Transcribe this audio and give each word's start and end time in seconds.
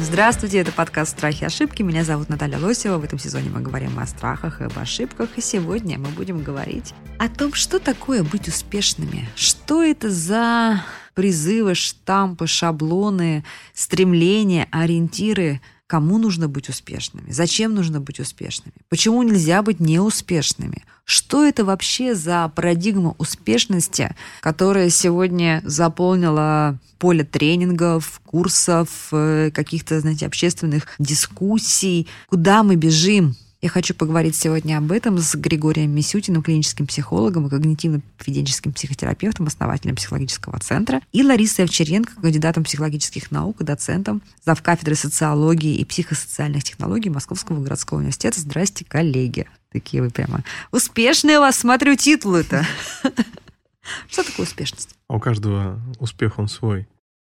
Здравствуйте, 0.00 0.58
это 0.58 0.70
подкаст 0.70 1.18
«Страхи 1.18 1.42
и 1.42 1.46
ошибки». 1.46 1.82
Меня 1.82 2.04
зовут 2.04 2.28
Наталья 2.28 2.58
Лосева. 2.58 2.98
В 2.98 3.04
этом 3.04 3.18
сезоне 3.18 3.50
мы 3.50 3.60
говорим 3.60 3.98
о 3.98 4.06
страхах 4.06 4.60
и 4.60 4.64
об 4.64 4.78
ошибках. 4.78 5.30
И 5.36 5.40
сегодня 5.40 5.98
мы 5.98 6.10
будем 6.10 6.44
говорить 6.44 6.94
о 7.18 7.28
том, 7.28 7.52
что 7.52 7.80
такое 7.80 8.22
быть 8.22 8.46
успешными. 8.46 9.28
Что 9.34 9.82
это 9.82 10.08
за 10.08 10.84
призывы, 11.14 11.74
штампы, 11.74 12.46
шаблоны, 12.46 13.44
стремления, 13.74 14.68
ориентиры– 14.70 15.60
Кому 15.88 16.18
нужно 16.18 16.48
быть 16.48 16.68
успешными? 16.68 17.30
Зачем 17.30 17.74
нужно 17.74 17.98
быть 17.98 18.20
успешными? 18.20 18.74
Почему 18.90 19.22
нельзя 19.22 19.62
быть 19.62 19.80
неуспешными? 19.80 20.84
Что 21.06 21.46
это 21.46 21.64
вообще 21.64 22.14
за 22.14 22.52
парадигма 22.54 23.14
успешности, 23.16 24.14
которая 24.42 24.90
сегодня 24.90 25.62
заполнила 25.64 26.78
поле 26.98 27.24
тренингов, 27.24 28.20
курсов, 28.26 29.08
э, 29.12 29.50
каких-то, 29.50 29.98
знаете, 30.00 30.26
общественных 30.26 30.88
дискуссий? 30.98 32.06
Куда 32.28 32.62
мы 32.62 32.76
бежим? 32.76 33.34
Я 33.60 33.68
хочу 33.68 33.92
поговорить 33.92 34.36
сегодня 34.36 34.78
об 34.78 34.92
этом 34.92 35.18
с 35.18 35.34
Григорием 35.34 35.90
Мисютиным, 35.90 36.44
клиническим 36.44 36.86
психологом 36.86 37.48
и 37.48 37.50
когнитивно-поведенческим 37.50 38.72
психотерапевтом, 38.72 39.48
основателем 39.48 39.96
психологического 39.96 40.60
центра, 40.60 41.00
и 41.10 41.24
Ларисой 41.24 41.64
Овчаренко, 41.64 42.20
кандидатом 42.20 42.62
психологических 42.62 43.32
наук 43.32 43.60
и 43.60 43.64
доцентом 43.64 44.22
зав. 44.44 44.62
кафедры 44.62 44.94
социологии 44.94 45.74
и 45.74 45.84
психосоциальных 45.84 46.62
технологий 46.62 47.10
Московского 47.10 47.60
городского 47.60 47.98
университета. 47.98 48.38
Здрасте, 48.38 48.84
коллеги. 48.84 49.48
Такие 49.72 50.04
вы 50.04 50.10
прямо 50.10 50.44
успешные 50.70 51.38
у 51.38 51.40
вас, 51.40 51.56
смотрю, 51.56 51.96
титулы-то. 51.96 52.64
Что 54.08 54.22
такое 54.22 54.46
успешность? 54.46 54.94
А 55.08 55.16
у 55.16 55.18
каждого 55.18 55.80
успех 55.98 56.38
он 56.38 56.46
свой. 56.46 56.86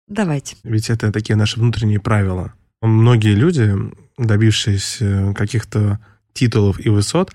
Давайте. 0.07 0.57
Ведь 0.63 0.91
это 0.91 1.11
такие 1.11 1.35
наши 1.35 1.59
внутренние 1.59 1.99
правила. 1.99 2.53
Многие 2.83 3.33
люди, 3.33 3.75
добившиеся 4.19 5.33
каких-то 5.35 5.99
титулов 6.33 6.79
и 6.79 6.89
высот, 6.89 7.31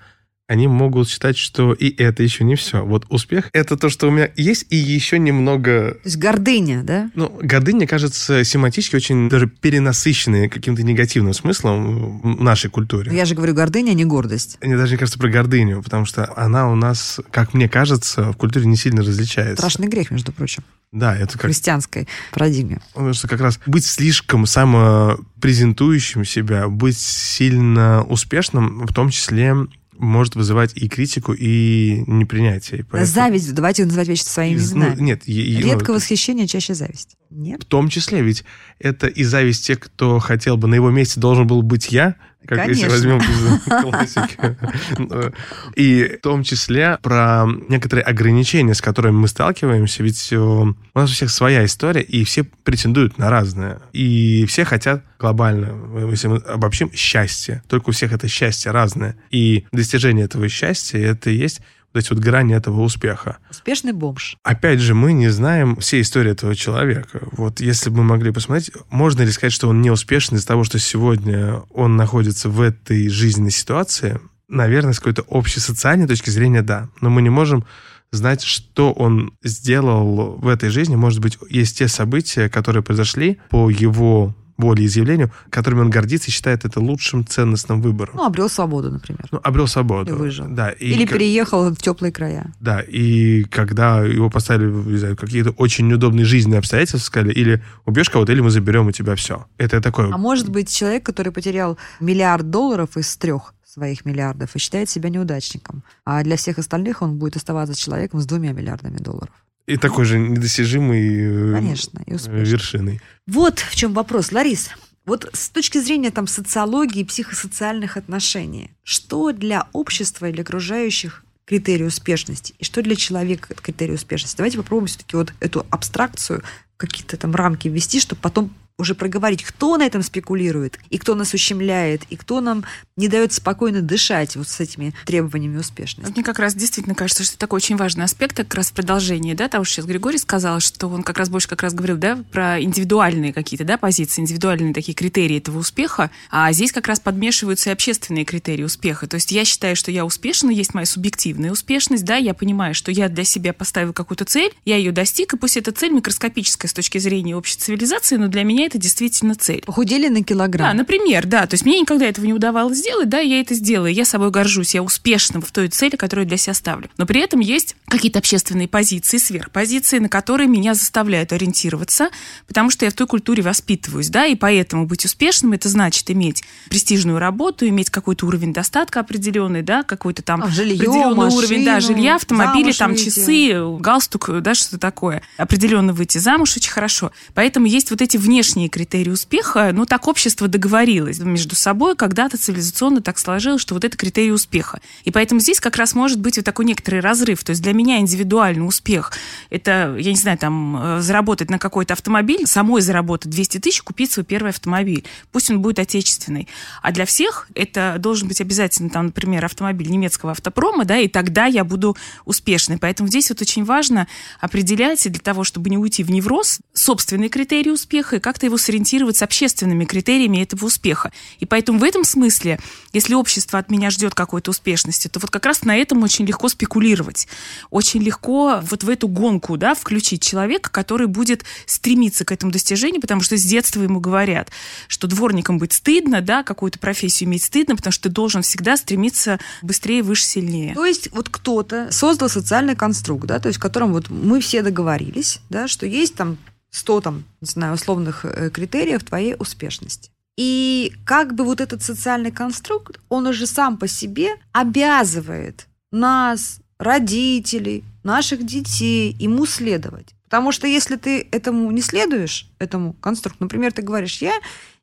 они 0.47 0.67
могут 0.67 1.09
считать, 1.09 1.37
что 1.37 1.73
и 1.73 1.89
это 1.89 2.21
еще 2.21 2.43
не 2.43 2.55
все. 2.55 2.85
Вот 2.85 3.05
успех— 3.09 3.49
это 3.53 3.77
то, 3.77 3.89
что 3.89 4.07
у 4.07 4.11
меня 4.11 4.29
есть, 4.35 4.67
и 4.69 4.75
еще 4.75 5.17
немного... 5.17 5.95
То 5.95 6.01
есть 6.05 6.17
гордыня, 6.17 6.83
да? 6.83 7.09
Ну, 7.15 7.35
гордыня, 7.41 7.87
кажется, 7.87 8.43
семантически 8.43 8.95
очень 8.95 9.27
даже 9.27 9.47
перенасыщенной 9.47 10.47
каким-то 10.49 10.83
негативным 10.83 11.33
смыслом 11.33 12.21
в 12.21 12.43
нашей 12.43 12.69
культуре. 12.69 13.15
Я 13.15 13.25
же 13.25 13.33
говорю 13.33 13.55
гордыня, 13.55 13.91
а 13.91 13.93
не 13.95 14.05
гордость. 14.05 14.57
Мне 14.61 14.77
даже 14.77 14.93
не 14.93 14.97
кажется 14.97 15.17
про 15.17 15.29
гордыню, 15.29 15.81
потому 15.81 16.05
что 16.05 16.31
она 16.35 16.69
у 16.69 16.75
нас, 16.75 17.19
как 17.31 17.55
мне 17.55 17.67
кажется, 17.67 18.31
в 18.31 18.37
культуре 18.37 18.67
не 18.67 18.75
сильно 18.75 19.01
различается. 19.01 19.57
Страшный 19.57 19.87
грех, 19.87 20.11
между 20.11 20.31
прочим, 20.31 20.63
Да, 20.91 21.15
это 21.15 21.37
в 21.37 21.41
как 21.41 21.49
христианской 21.49 22.07
парадигме. 22.31 22.81
Потому 22.93 23.13
что 23.13 23.27
как 23.27 23.41
раз 23.41 23.59
быть 23.65 23.85
слишком 23.85 24.45
самопрезентующим 24.45 26.23
себя, 26.23 26.67
быть 26.67 26.99
сильно 26.99 28.03
успешным, 28.03 28.85
в 28.85 28.93
том 28.93 29.09
числе 29.09 29.55
может 29.97 30.35
вызывать 30.35 30.71
и 30.75 30.87
критику, 30.89 31.33
и 31.33 32.03
непринятие. 32.07 32.81
И 32.81 32.83
поэтому- 32.83 33.05
Зависть, 33.13 33.53
давайте 33.53 33.85
называть 33.85 34.07
вещи 34.07 34.23
своими 34.23 34.55
Из- 34.57 34.71
ну, 34.73 34.81
именами. 34.85 35.01
нет, 35.01 35.21
и- 35.27 35.41
и- 35.41 35.59
ну, 35.61 35.67
Редко 35.67 35.91
восхищение, 35.93 36.47
чаще 36.47 36.73
зависть. 36.73 37.15
Нет? 37.29 37.63
в 37.63 37.65
том 37.65 37.89
числе, 37.89 38.21
ведь 38.21 38.43
это 38.79 39.07
и 39.07 39.23
зависть 39.23 39.65
тех, 39.67 39.79
кто 39.79 40.19
хотел 40.19 40.57
бы 40.57 40.67
на 40.67 40.75
его 40.75 40.89
месте 40.91 41.19
должен 41.19 41.47
был 41.47 41.61
быть 41.63 41.91
я, 41.91 42.15
как 42.45 42.67
если 42.67 42.87
Конечно. 42.87 42.89
возьмем 42.89 43.17
из 43.65 43.83
классики. 43.83 44.57
Ну, 44.97 45.31
И 45.75 46.17
в 46.17 46.21
том 46.21 46.43
числе 46.43 46.97
про 47.01 47.45
некоторые 47.69 48.03
ограничения, 48.03 48.73
с 48.73 48.81
которыми 48.81 49.15
мы 49.15 49.27
сталкиваемся, 49.27 50.03
ведь 50.03 50.31
э, 50.31 50.37
у 50.37 50.75
нас 50.93 51.09
у 51.09 51.13
всех 51.13 51.29
своя 51.29 51.65
история, 51.65 52.01
и 52.01 52.23
все 52.23 52.43
претендуют 52.43 53.17
на 53.17 53.29
разное. 53.29 53.79
И 53.93 54.45
все 54.47 54.65
хотят 54.65 55.03
глобально, 55.19 56.09
если 56.09 56.27
мы 56.27 56.37
обобщим, 56.37 56.91
счастье. 56.93 57.63
Только 57.67 57.89
у 57.89 57.91
всех 57.91 58.13
это 58.13 58.27
счастье 58.27 58.71
разное. 58.71 59.15
И 59.31 59.65
достижение 59.71 60.25
этого 60.25 60.47
счастья, 60.49 60.99
это 60.99 61.29
и 61.29 61.35
есть 61.35 61.61
эти 61.95 62.09
вот 62.09 62.19
грани 62.19 62.55
этого 62.55 62.81
успеха. 62.81 63.37
Успешный 63.49 63.93
бомж. 63.93 64.37
Опять 64.43 64.79
же, 64.79 64.93
мы 64.93 65.13
не 65.13 65.29
знаем 65.29 65.75
всей 65.77 66.01
истории 66.01 66.31
этого 66.31 66.55
человека. 66.55 67.21
Вот 67.31 67.59
если 67.59 67.89
бы 67.89 67.97
мы 67.97 68.03
могли 68.03 68.31
посмотреть, 68.31 68.71
можно 68.89 69.21
ли 69.21 69.31
сказать, 69.31 69.53
что 69.53 69.69
он 69.69 69.81
не 69.81 69.91
успешен 69.91 70.37
из-за 70.37 70.47
того, 70.47 70.63
что 70.63 70.79
сегодня 70.79 71.61
он 71.69 71.95
находится 71.95 72.49
в 72.49 72.61
этой 72.61 73.09
жизненной 73.09 73.51
ситуации? 73.51 74.19
Наверное, 74.47 74.93
с 74.93 74.99
какой-то 74.99 75.23
общей 75.23 75.59
социальной 75.59 76.07
точки 76.07 76.29
зрения, 76.29 76.61
да. 76.61 76.89
Но 77.01 77.09
мы 77.09 77.21
не 77.21 77.29
можем 77.29 77.65
знать, 78.11 78.43
что 78.43 78.91
он 78.91 79.33
сделал 79.43 80.37
в 80.37 80.47
этой 80.47 80.69
жизни. 80.69 80.95
Может 80.95 81.19
быть, 81.19 81.37
есть 81.49 81.77
те 81.77 81.87
события, 81.87 82.49
которые 82.49 82.83
произошли 82.83 83.39
по 83.49 83.69
его 83.69 84.35
волеизъявлению, 84.57 85.31
которыми 85.49 85.81
он 85.81 85.89
гордится 85.89 86.29
и 86.29 86.31
считает 86.31 86.65
это 86.65 86.79
лучшим 86.79 87.25
ценностным 87.25 87.81
выбором. 87.81 88.13
Ну, 88.15 88.23
обрел 88.25 88.49
свободу, 88.49 88.91
например. 88.91 89.25
Ну, 89.31 89.39
обрел 89.43 89.67
свободу. 89.67 90.11
И 90.11 90.13
выжил. 90.13 90.45
Да, 90.49 90.69
и 90.71 90.91
Или 90.91 91.05
как- 91.05 91.17
переехал 91.17 91.69
в 91.69 91.77
теплые 91.77 92.11
края. 92.11 92.53
да, 92.59 92.81
и 92.81 93.43
когда 93.43 94.01
его 94.03 94.29
поставили, 94.29 94.69
не 94.71 94.97
знаю, 94.97 95.17
какие-то 95.17 95.51
очень 95.51 95.87
неудобные 95.87 96.25
жизненные 96.25 96.59
обстоятельства, 96.59 96.97
сказали, 96.99 97.33
или 97.33 97.63
убьешь 97.85 98.09
кого-то, 98.09 98.31
или 98.31 98.41
мы 98.41 98.49
заберем 98.49 98.87
у 98.87 98.91
тебя 98.91 99.15
все. 99.15 99.45
Это 99.57 99.81
такое... 99.81 100.11
А 100.13 100.17
может 100.17 100.49
быть, 100.49 100.69
человек, 100.69 101.05
который 101.05 101.31
потерял 101.31 101.77
миллиард 101.99 102.49
долларов 102.49 102.95
из 102.97 103.15
трех 103.17 103.53
своих 103.65 104.05
миллиардов 104.05 104.55
и 104.55 104.59
считает 104.59 104.89
себя 104.89 105.09
неудачником. 105.09 105.83
А 106.05 106.23
для 106.23 106.37
всех 106.37 106.59
остальных 106.59 107.01
он 107.01 107.17
будет 107.17 107.35
оставаться 107.35 107.75
человеком 107.75 108.21
с 108.21 108.25
двумя 108.25 108.53
миллиардами 108.53 108.97
долларов. 108.99 109.33
И 109.67 109.77
такой 109.77 110.05
же 110.05 110.19
недостижимый 110.19 111.51
э, 111.51 111.53
Конечно, 111.53 112.03
и 112.05 112.13
э, 112.13 112.43
вершиной. 112.43 113.01
Вот 113.25 113.59
в 113.59 113.75
чем 113.75 113.93
вопрос. 113.93 114.31
Ларис, 114.31 114.69
вот 115.05 115.29
с 115.33 115.49
точки 115.49 115.79
зрения 115.79 116.11
там, 116.11 116.27
социологии 116.27 117.01
и 117.01 117.05
психосоциальных 117.05 117.97
отношений, 117.97 118.71
что 118.83 119.31
для 119.31 119.67
общества 119.73 120.29
и 120.29 120.31
для 120.31 120.43
окружающих 120.43 121.23
критерий 121.45 121.85
успешности, 121.85 122.53
и 122.59 122.63
что 122.63 122.81
для 122.81 122.95
человека 122.95 123.53
критерий 123.55 123.93
успешности? 123.93 124.37
Давайте 124.37 124.57
попробуем 124.57 124.87
все-таки 124.87 125.15
вот 125.15 125.33
эту 125.39 125.65
абстракцию 125.69 126.43
какие-то 126.77 127.17
там 127.17 127.33
рамки 127.33 127.67
ввести, 127.67 127.99
чтобы 127.99 128.21
потом 128.21 128.51
уже 128.77 128.93
проговорить, 128.93 129.43
кто 129.43 129.77
на 129.77 129.85
этом 129.85 130.01
спекулирует, 130.01 130.79
и 130.89 130.97
кто 130.97 131.15
нас 131.15 131.33
ущемляет, 131.33 132.03
и 132.09 132.17
кто 132.17 132.41
нам 132.41 132.65
не 132.97 133.09
дает 133.09 133.33
спокойно 133.33 133.81
дышать 133.81 134.37
вот 134.37 134.47
с 134.47 134.61
этими 134.61 134.93
требованиями 135.05 135.57
успешности. 135.57 136.13
Мне 136.13 136.23
как 136.23 136.39
раз 136.39 136.55
действительно 136.55 136.95
кажется, 136.95 137.25
что 137.25 137.33
это 137.33 137.39
такой 137.39 137.57
очень 137.57 137.75
важный 137.75 138.05
аспект, 138.05 138.37
как 138.37 138.53
раз 138.53 138.69
в 138.69 138.73
продолжении, 138.73 139.33
да, 139.33 139.49
того, 139.49 139.65
что 139.65 139.75
сейчас 139.75 139.85
Григорий 139.85 140.17
сказал, 140.17 140.61
что 140.61 140.87
он 140.87 141.03
как 141.03 141.17
раз 141.17 141.27
больше 141.27 141.49
как 141.49 141.61
раз 141.61 141.73
говорил, 141.73 141.97
да, 141.97 142.23
про 142.31 142.61
индивидуальные 142.61 143.33
какие-то, 143.33 143.65
да, 143.65 143.77
позиции, 143.77 144.21
индивидуальные 144.21 144.73
такие 144.73 144.93
критерии 144.93 145.39
этого 145.39 145.57
успеха, 145.57 146.09
а 146.31 146.49
здесь 146.53 146.71
как 146.71 146.87
раз 146.87 147.01
подмешиваются 147.01 147.69
и 147.69 147.73
общественные 147.73 148.23
критерии 148.23 148.63
успеха. 148.63 149.07
То 149.07 149.15
есть 149.15 149.29
я 149.33 149.43
считаю, 149.43 149.75
что 149.75 149.91
я 149.91 150.05
успешна, 150.05 150.49
есть 150.49 150.73
моя 150.73 150.85
субъективная 150.85 151.51
успешность, 151.51 152.05
да, 152.05 152.15
я 152.15 152.33
понимаю, 152.33 152.73
что 152.73 152.91
я 152.91 153.09
для 153.09 153.25
себя 153.25 153.51
поставил 153.51 153.91
какую-то 153.91 154.23
цель, 154.23 154.53
я 154.63 154.77
ее 154.77 154.93
достиг, 154.93 155.33
и 155.33 155.37
пусть 155.37 155.57
эта 155.57 155.73
цель 155.73 155.91
микроскопическая 155.91 156.69
с 156.69 156.73
точки 156.73 156.97
зрения 156.99 157.35
общей 157.35 157.57
цивилизации, 157.57 158.15
но 158.15 158.29
для 158.29 158.43
меня 158.43 158.67
это 158.67 158.77
действительно 158.77 159.35
цель. 159.35 159.63
Похудели 159.65 160.07
на 160.07 160.23
килограмм. 160.23 160.69
Да, 160.69 160.73
например, 160.73 161.25
да. 161.25 161.45
То 161.45 161.55
есть 161.55 161.65
мне 161.65 161.81
никогда 161.81 162.05
этого 162.05 162.25
не 162.25 162.33
удавалось 162.33 162.84
сделать, 162.85 163.09
да, 163.09 163.19
я 163.19 163.39
это 163.39 163.55
сделаю. 163.55 163.91
Я 163.91 164.05
собой 164.05 164.29
горжусь, 164.29 164.75
я 164.75 164.83
успешна 164.83 165.41
в 165.41 165.51
той 165.51 165.69
цели, 165.69 165.95
которую 165.95 166.25
я 166.25 166.29
для 166.29 166.37
себя 166.37 166.53
ставлю. 166.53 166.89
Но 166.97 167.07
при 167.07 167.19
этом 167.19 167.39
есть 167.39 167.75
какие-то 167.87 168.19
общественные 168.19 168.67
позиции, 168.67 169.17
сверхпозиции, 169.17 169.97
на 169.97 170.07
которые 170.07 170.47
меня 170.47 170.75
заставляют 170.75 171.33
ориентироваться, 171.33 172.09
потому 172.47 172.69
что 172.69 172.85
я 172.85 172.91
в 172.91 172.93
той 172.93 173.07
культуре 173.07 173.41
воспитываюсь, 173.41 174.09
да, 174.09 174.25
и 174.27 174.35
поэтому 174.35 174.85
быть 174.85 175.03
успешным 175.03 175.53
это 175.53 175.67
значит 175.67 176.11
иметь 176.11 176.43
престижную 176.69 177.17
работу, 177.17 177.67
иметь 177.67 177.89
какой-то 177.89 178.27
уровень 178.27 178.53
достатка 178.53 178.99
определенный, 178.99 179.63
да, 179.63 179.81
какой-то 179.81 180.21
там 180.21 180.43
А, 180.43 180.49
жилье, 180.49 180.75
определенный 180.75 181.35
уровень, 181.35 181.65
да, 181.65 181.75
машину, 181.75 181.95
жилья, 181.95 182.15
автомобили, 182.15 182.71
там 182.71 182.91
выйти. 182.91 183.05
часы, 183.05 183.77
галстук, 183.79 184.29
да, 184.41 184.53
что-то 184.53 184.77
такое. 184.77 185.23
Определенно 185.37 185.91
выйти 185.91 186.19
замуж 186.19 186.55
очень 186.57 186.71
хорошо. 186.71 187.11
Поэтому 187.33 187.65
есть 187.65 187.89
вот 187.89 188.01
эти 188.01 188.17
внешние 188.17 188.69
критерии 188.69 189.09
успеха. 189.09 189.71
Ну, 189.73 189.85
так 189.85 190.07
общество 190.07 190.47
договорилось 190.47 191.19
между 191.19 191.55
собой, 191.55 191.95
когда-то 191.95 192.37
цивилизационно 192.37 192.74
так 193.01 193.17
сложилось, 193.17 193.61
что 193.61 193.73
вот 193.73 193.83
это 193.83 193.97
критерий 193.97 194.31
успеха. 194.31 194.79
И 195.03 195.11
поэтому 195.11 195.39
здесь 195.39 195.59
как 195.59 195.77
раз 195.77 195.95
может 195.95 196.19
быть 196.19 196.37
вот 196.37 196.45
такой 196.45 196.65
некоторый 196.65 196.99
разрыв. 196.99 197.43
То 197.43 197.51
есть 197.51 197.61
для 197.61 197.73
меня 197.73 197.99
индивидуальный 197.99 198.67
успех– 198.67 199.11
это, 199.49 199.95
я 199.99 200.11
не 200.11 200.17
знаю, 200.17 200.37
там, 200.37 200.97
э, 200.97 201.01
заработать 201.01 201.49
на 201.49 201.59
какой-то 201.59 201.93
автомобиль, 201.93 202.45
самой 202.45 202.81
заработать 202.81 203.31
200 203.31 203.59
тысяч, 203.59 203.81
купить 203.81 204.11
свой 204.11 204.25
первый 204.25 204.49
автомобиль. 204.49 205.05
Пусть 205.31 205.49
он 205.49 205.61
будет 205.61 205.79
отечественный. 205.79 206.47
А 206.81 206.91
для 206.91 207.05
всех 207.05 207.47
это 207.55 207.95
должен 207.99 208.27
быть 208.27 208.41
обязательно, 208.41 208.89
там, 208.89 209.07
например, 209.07 209.45
автомобиль 209.45 209.89
немецкого 209.89 210.31
автопрома, 210.31 210.85
да, 210.85 210.97
и 210.97 211.07
тогда 211.07 211.45
я 211.45 211.63
буду 211.63 211.95
успешной. 212.25 212.77
Поэтому 212.77 213.09
здесь 213.09 213.29
вот 213.29 213.41
очень 213.41 213.63
важно 213.63 214.07
определять, 214.39 215.09
для 215.09 215.19
того, 215.19 215.43
чтобы 215.43 215.69
не 215.69 215.77
уйти 215.77 216.03
в 216.03 216.11
невроз, 216.11 216.59
собственные 216.73 217.29
критерии 217.29 217.69
успеха 217.69 218.17
и 218.17 218.19
как-то 218.19 218.45
его 218.45 218.57
сориентировать 218.57 219.17
с 219.17 219.21
общественными 219.21 219.85
критериями 219.85 220.41
этого 220.41 220.65
успеха. 220.65 221.11
И 221.39 221.45
поэтому 221.45 221.79
в 221.79 221.83
этом 221.83 222.03
смысле, 222.03 222.59
если 222.93 223.13
общество 223.13 223.59
от 223.59 223.69
меня 223.69 223.89
ждет 223.89 224.13
какой-то 224.15 224.51
успешности, 224.51 225.07
то 225.07 225.19
вот 225.19 225.31
как 225.31 225.45
раз 225.45 225.63
на 225.63 225.75
этом 225.75 226.03
очень 226.03 226.25
легко 226.25 226.49
спекулировать. 226.49 227.27
Очень 227.69 228.01
легко 228.01 228.61
вот 228.61 228.83
в 228.83 228.89
эту 228.89 229.07
гонку 229.07 229.57
да, 229.57 229.75
включить 229.75 230.21
человека, 230.21 230.69
который 230.69 231.07
будет 231.07 231.43
стремиться 231.65 232.25
к 232.25 232.31
этому 232.31 232.51
достижению, 232.51 233.01
потому 233.01 233.21
что 233.21 233.37
с 233.37 233.43
детства 233.43 233.81
ему 233.81 233.99
говорят, 233.99 234.51
что 234.87 235.07
дворником 235.07 235.57
быть 235.57 235.73
стыдно, 235.73 236.21
да, 236.21 236.43
какую-то 236.43 236.79
профессию 236.79 237.29
иметь 237.29 237.43
стыдно, 237.43 237.75
потому 237.75 237.91
что 237.91 238.03
ты 238.03 238.09
должен 238.09 238.41
всегда 238.41 238.77
стремиться 238.77 239.39
быстрее, 239.61 240.03
выше, 240.03 240.25
сильнее. 240.25 240.73
То 240.73 240.85
есть 240.85 241.11
вот 241.11 241.29
кто-то 241.29 241.91
создал 241.91 242.29
социальный 242.29 242.75
конструкт, 242.75 243.25
да, 243.25 243.39
то 243.39 243.47
есть 243.47 243.59
в 243.59 243.61
котором 243.61 243.93
вот 243.93 244.09
мы 244.09 244.39
все 244.39 244.61
договорились, 244.61 245.39
да, 245.49 245.67
что 245.67 245.85
есть 245.85 246.15
там 246.15 246.37
100 246.75 247.01
там, 247.01 247.23
не 247.41 247.47
знаю, 247.47 247.73
условных 247.73 248.25
э, 248.25 248.49
критериев 248.49 249.03
твоей 249.03 249.35
успешности. 249.39 250.11
И 250.37 250.93
как 251.05 251.33
бы 251.33 251.43
вот 251.43 251.61
этот 251.61 251.81
социальный 251.81 252.31
конструкт, 252.31 252.99
он 253.09 253.27
уже 253.27 253.47
сам 253.47 253.77
по 253.77 253.87
себе 253.87 254.35
обязывает 254.51 255.67
нас, 255.91 256.59
родителей, 256.77 257.83
наших 258.03 258.45
детей, 258.45 259.15
ему 259.17 259.45
следовать. 259.45 260.13
Потому 260.25 260.51
что 260.51 260.67
если 260.67 260.97
ты 260.97 261.27
этому 261.31 261.71
не 261.71 261.81
следуешь, 261.81 262.49
этому 262.59 262.93
конструкту, 262.93 263.43
например, 263.45 263.71
ты 263.71 263.81
говоришь, 263.81 264.21
я 264.21 264.33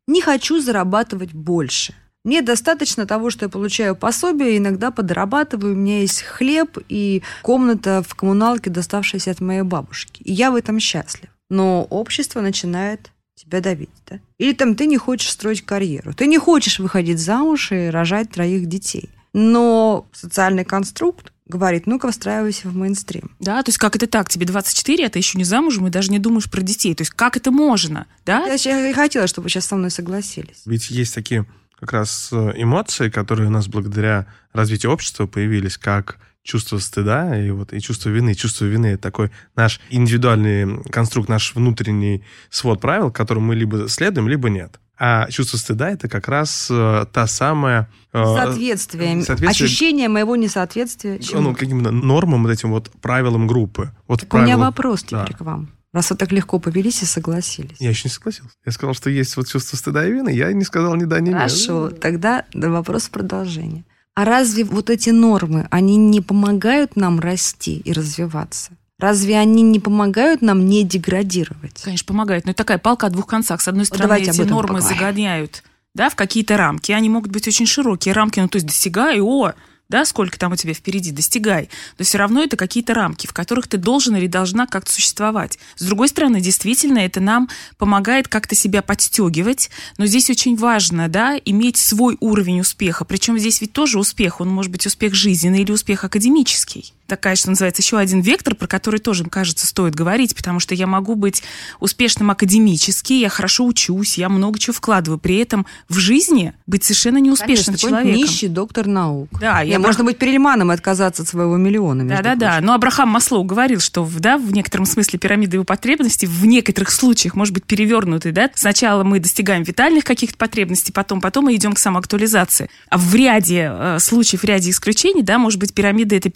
не 0.07 0.23
хочу 0.23 0.61
зарабатывать 0.61 1.33
больше. 1.33 1.95
Мне 2.25 2.41
достаточно 2.41 3.05
того, 3.05 3.31
что 3.31 3.45
я 3.45 3.49
получаю 3.49 3.97
пособие, 3.97 4.57
иногда 4.57 4.91
подрабатываю, 4.91 5.75
у 5.75 5.77
меня 5.77 6.01
есть 6.01 6.23
хлеб 6.23 6.79
и 6.89 7.23
комната 7.43 8.03
в 8.07 8.15
коммуналке, 8.15 8.71
доставшаяся 8.71 9.33
от 9.33 9.41
моей 9.41 9.63
бабушки. 9.63 10.23
И 10.23 10.33
я 10.33 10.51
в 10.53 10.55
этом 10.55 10.79
счастлив 10.79 11.29
но 11.53 11.87
общество 11.91 12.41
начинает 12.41 13.12
тебя 13.35 13.61
давить, 13.61 13.91
да? 14.09 14.21
Или 14.39 14.53
там 14.53 14.75
ты 14.75 14.87
не 14.87 14.99
хочешь 14.99 15.31
строить 15.31 15.63
карьеру, 15.63 16.15
ты 16.15 16.27
не 16.27 16.39
хочешь 16.39 16.79
выходить 16.79 17.19
замуж 17.19 17.73
и 17.73 17.89
рожать 17.89 18.31
троих 18.31 18.67
детей. 18.67 19.11
Но 19.33 20.07
социальный 20.13 20.65
конструкт 20.65 21.33
говорит, 21.47 21.87
ну-ка 21.87 22.11
встраивайся 22.11 22.69
в 22.69 22.77
мейнстрим. 22.77 23.31
Да, 23.41 23.63
то 23.63 23.71
есть 23.71 23.79
как 23.79 23.97
это 23.97 24.07
так? 24.07 24.29
Тебе 24.29 24.47
24, 24.47 25.07
а 25.07 25.11
ты 25.11 25.19
еще 25.19 25.39
не 25.39 25.45
замужем 25.45 25.87
и 25.87 25.91
даже 25.91 26.11
не 26.11 26.19
думаешь 26.19 26.51
про 26.51 26.61
детей. 26.61 26.95
То 26.95 27.03
есть 27.03 27.13
как 27.13 27.37
это 27.37 27.51
можно, 27.51 28.07
да? 28.25 28.47
Я 28.47 28.89
и 28.89 28.93
хотела, 28.93 29.27
чтобы 29.27 29.45
вы 29.45 29.51
сейчас 29.51 29.67
со 29.67 29.77
мной 29.77 29.91
согласились. 29.91 30.63
Ведь 30.67 30.91
есть 30.91 31.15
такие 31.15 31.47
как 31.79 31.93
раз 31.93 32.29
э, 32.33 32.53
эмоции, 32.57 33.09
которые 33.11 33.49
у 33.49 33.51
нас 33.51 33.67
благодаря 33.67 34.27
развитию 34.53 34.93
общества 34.93 35.27
появились, 35.27 35.79
как 35.79 36.19
чувство 36.43 36.79
стыда 36.79 37.39
и 37.41 37.51
вот 37.51 37.73
и 37.73 37.81
чувство 37.81 38.09
вины. 38.11 38.35
Чувство 38.35 38.65
вины 38.65 38.87
это 38.87 39.03
такой 39.03 39.31
наш 39.57 39.81
индивидуальный 39.91 40.83
конструкт, 40.85 41.29
наш 41.29 41.55
внутренний 41.55 42.25
свод 42.51 42.81
правил, 42.81 43.11
которому 43.11 43.47
мы 43.47 43.55
либо 43.55 43.89
следуем, 43.89 44.29
либо 44.29 44.51
нет. 44.51 44.79
А 44.99 45.29
чувство 45.31 45.57
стыда 45.57 45.91
это 45.91 46.09
как 46.09 46.29
раз 46.29 46.69
э, 46.71 47.07
та 47.13 47.27
самая... 47.27 47.91
Э, 48.13 48.23
соответствие. 48.23 49.23
соответствие. 49.23 49.51
Ощущение 49.51 50.09
моего 50.09 50.37
несоответствия. 50.37 51.19
Чему? 51.19 51.41
Ну, 51.41 51.55
каким-то 51.57 51.91
нормам, 51.91 52.45
вот 52.45 52.53
этим 52.53 52.71
вот 52.71 52.91
правилам 53.01 53.49
группы. 53.49 53.91
Вот 54.07 54.21
так 54.21 54.29
правилам, 54.29 54.53
у 54.53 54.57
меня 54.57 54.65
вопрос 54.65 55.03
теперь 55.03 55.33
да. 55.33 55.37
к 55.37 55.41
вам. 55.41 55.71
Раз 55.93 56.11
вы 56.11 56.17
так 56.17 56.31
легко 56.31 56.59
повелись 56.59 57.03
и 57.03 57.05
согласились. 57.05 57.77
Я 57.81 57.91
еще 57.91 58.03
не 58.05 58.11
согласился. 58.11 58.55
Я 58.65 58.73
сказал, 58.73 58.95
что 58.95 59.11
есть 59.11 59.37
вот 59.37 59.49
чувство 59.49 59.77
стыда 59.77 60.07
и 60.07 60.13
вины. 60.13 60.31
Я 60.31 60.53
не 60.53 60.65
сказал 60.65 60.95
ни 60.95 61.05
да, 61.05 61.21
ни 61.21 61.31
нет. 61.31 61.37
Хорошо, 61.37 61.91
тогда 61.91 62.45
вопрос 62.55 63.09
продолжения. 63.09 63.85
А 64.15 64.25
разве 64.25 64.65
вот 64.65 64.91
эти 64.91 65.11
нормы, 65.11 65.67
они 65.71 65.97
не 65.97 66.21
помогают 66.21 66.97
нам 66.97 67.19
расти 67.21 67.79
и 67.79 67.93
развиваться? 67.93 68.73
Разве 68.99 69.39
они 69.39 69.63
не 69.63 69.81
помогают 69.81 70.43
нам 70.43 70.67
не 70.67 70.85
деградировать? 70.85 71.83
Конечно, 71.83 72.07
помогают. 72.07 72.45
Но 72.45 72.53
это 72.53 72.59
такая 72.59 72.79
палка 72.79 73.07
о 73.09 73.11
двух 73.11 73.27
концах. 73.27 73.61
С 73.61 73.69
одной 73.69 73.87
стороны, 73.87 74.05
Давайте 74.05 74.31
эти 74.31 74.49
нормы 74.49 74.79
поговорим. 74.79 74.99
загоняют 74.99 75.65
да, 75.95 76.09
в 76.09 76.15
какие-то 76.15 76.57
рамки. 76.57 76.93
Они 76.93 77.09
могут 77.09 77.31
быть 77.31 77.47
очень 77.47 77.67
широкие 77.67 78.15
рамки, 78.15 78.41
ну, 78.41 78.49
то 78.49 78.57
есть 78.57 78.67
достигай, 78.67 79.21
о, 79.21 79.53
да, 79.93 80.07
сколько 80.07 80.39
там 80.39 80.53
у 80.53 80.57
тебя 80.57 80.73
впереди, 80.73 81.13
достигай, 81.13 81.69
но 81.99 82.05
все 82.07 82.17
равно 82.17 82.43
это 82.43 82.57
какие-то 82.57 82.95
рамки, 82.95 83.27
в 83.27 83.35
которых 83.35 83.69
ты 83.69 83.77
должен 83.77 84.17
или 84.17 84.27
должна 84.27 84.67
как-то 84.67 84.91
существовать. 84.91 85.59
С 85.77 85.85
другой 85.85 86.09
стороны, 86.09 86.41
действительно, 86.41 86.99
это 86.99 87.21
нам 87.21 87.51
помогает 87.77 88.27
как-то 88.27 88.55
себя 88.55 88.81
подстегивать, 88.81 89.71
но 89.99 90.07
здесь 90.07 90.31
очень 90.31 90.57
важно, 90.57 91.09
да, 91.11 91.39
иметь 91.45 91.77
свой 91.77 92.17
уровень 92.21 92.61
успеха, 92.61 93.05
причем 93.05 93.39
здесь 93.39 93.61
ведь 93.61 93.75
тоже 93.75 93.99
успех, 93.99 94.41
он 94.41 94.49
может 94.49 94.73
быть 94.73 94.87
успех 94.87 95.15
жизненный 95.15 95.61
или 95.61 95.73
успех 95.73 96.05
академический 96.05 96.95
такая, 97.07 97.37
что 97.37 97.51
называется, 97.51 97.83
еще 97.83 97.99
один 97.99 98.21
вектор, 98.21 98.55
про 98.55 98.67
который 98.67 99.01
тоже, 99.01 99.25
кажется, 99.25 99.67
стоит 99.67 99.95
говорить, 99.95 100.35
потому 100.35 100.61
что 100.61 100.75
я 100.75 100.87
могу 100.87 101.15
быть 101.15 101.43
успешным 101.81 102.31
академически, 102.31 103.15
я 103.15 103.29
хорошо 103.29 103.67
учусь, 103.67 104.19
я 104.19 104.29
много 104.29 104.59
чего 104.59 104.75
вкладываю. 104.75 105.19
При 105.19 105.37
этом 105.37 105.67
в 105.89 105.99
жизни 105.99 106.55
быть 106.67 106.85
совершенно 106.85 107.19
неуспешным 107.19 107.77
Конечно, 107.77 107.89
человеком. 107.89 108.17
нищий 108.17 108.49
доктор 108.49 108.87
наук. 108.87 109.29
Да, 109.41 109.61
я 109.61 109.77
Абрах... 109.77 109.89
можно 109.89 110.05
быть 110.05 110.19
перельманом 110.19 110.71
и 110.71 110.75
отказаться 110.75 111.23
от 111.23 111.29
своего 111.29 111.57
миллиона. 111.57 112.07
Да-да-да. 112.07 112.61
Но 112.61 112.75
Абрахам 112.75 113.09
Маслоу 113.09 113.45
говорил, 113.45 113.81
что 113.81 114.09
да, 114.19 114.39
в 114.39 114.53
некотором 114.53 114.87
смысле 114.87 115.19
пирамида 115.19 115.57
его 115.57 115.65
потребностей 115.65 116.27
в 116.27 116.45
некоторых 116.47 116.91
случаях 116.91 117.35
может 117.35 117.53
быть 117.55 117.65
перевернутой. 117.65 118.33
Да? 118.33 118.51
Сначала 118.55 119.05
мы 119.05 119.21
достигаем 119.21 119.63
витальных 119.63 120.05
каких-то 120.05 120.37
потребностей, 120.37 120.93
потом, 120.93 121.21
потом 121.21 121.47
мы 121.47 121.55
идем 121.57 121.73
к 121.73 121.79
самоактуализации. 121.79 122.71
А 122.89 122.99
в 122.99 123.15
ряде 123.15 123.71
э, 123.73 123.99
случаев, 123.99 124.43
в 124.43 124.45
ряде 124.45 124.71
исключений, 124.71 125.23
да, 125.23 125.39
может 125.39 125.59
быть, 125.61 125.75
пирамида 125.75 126.17
это 126.17 126.31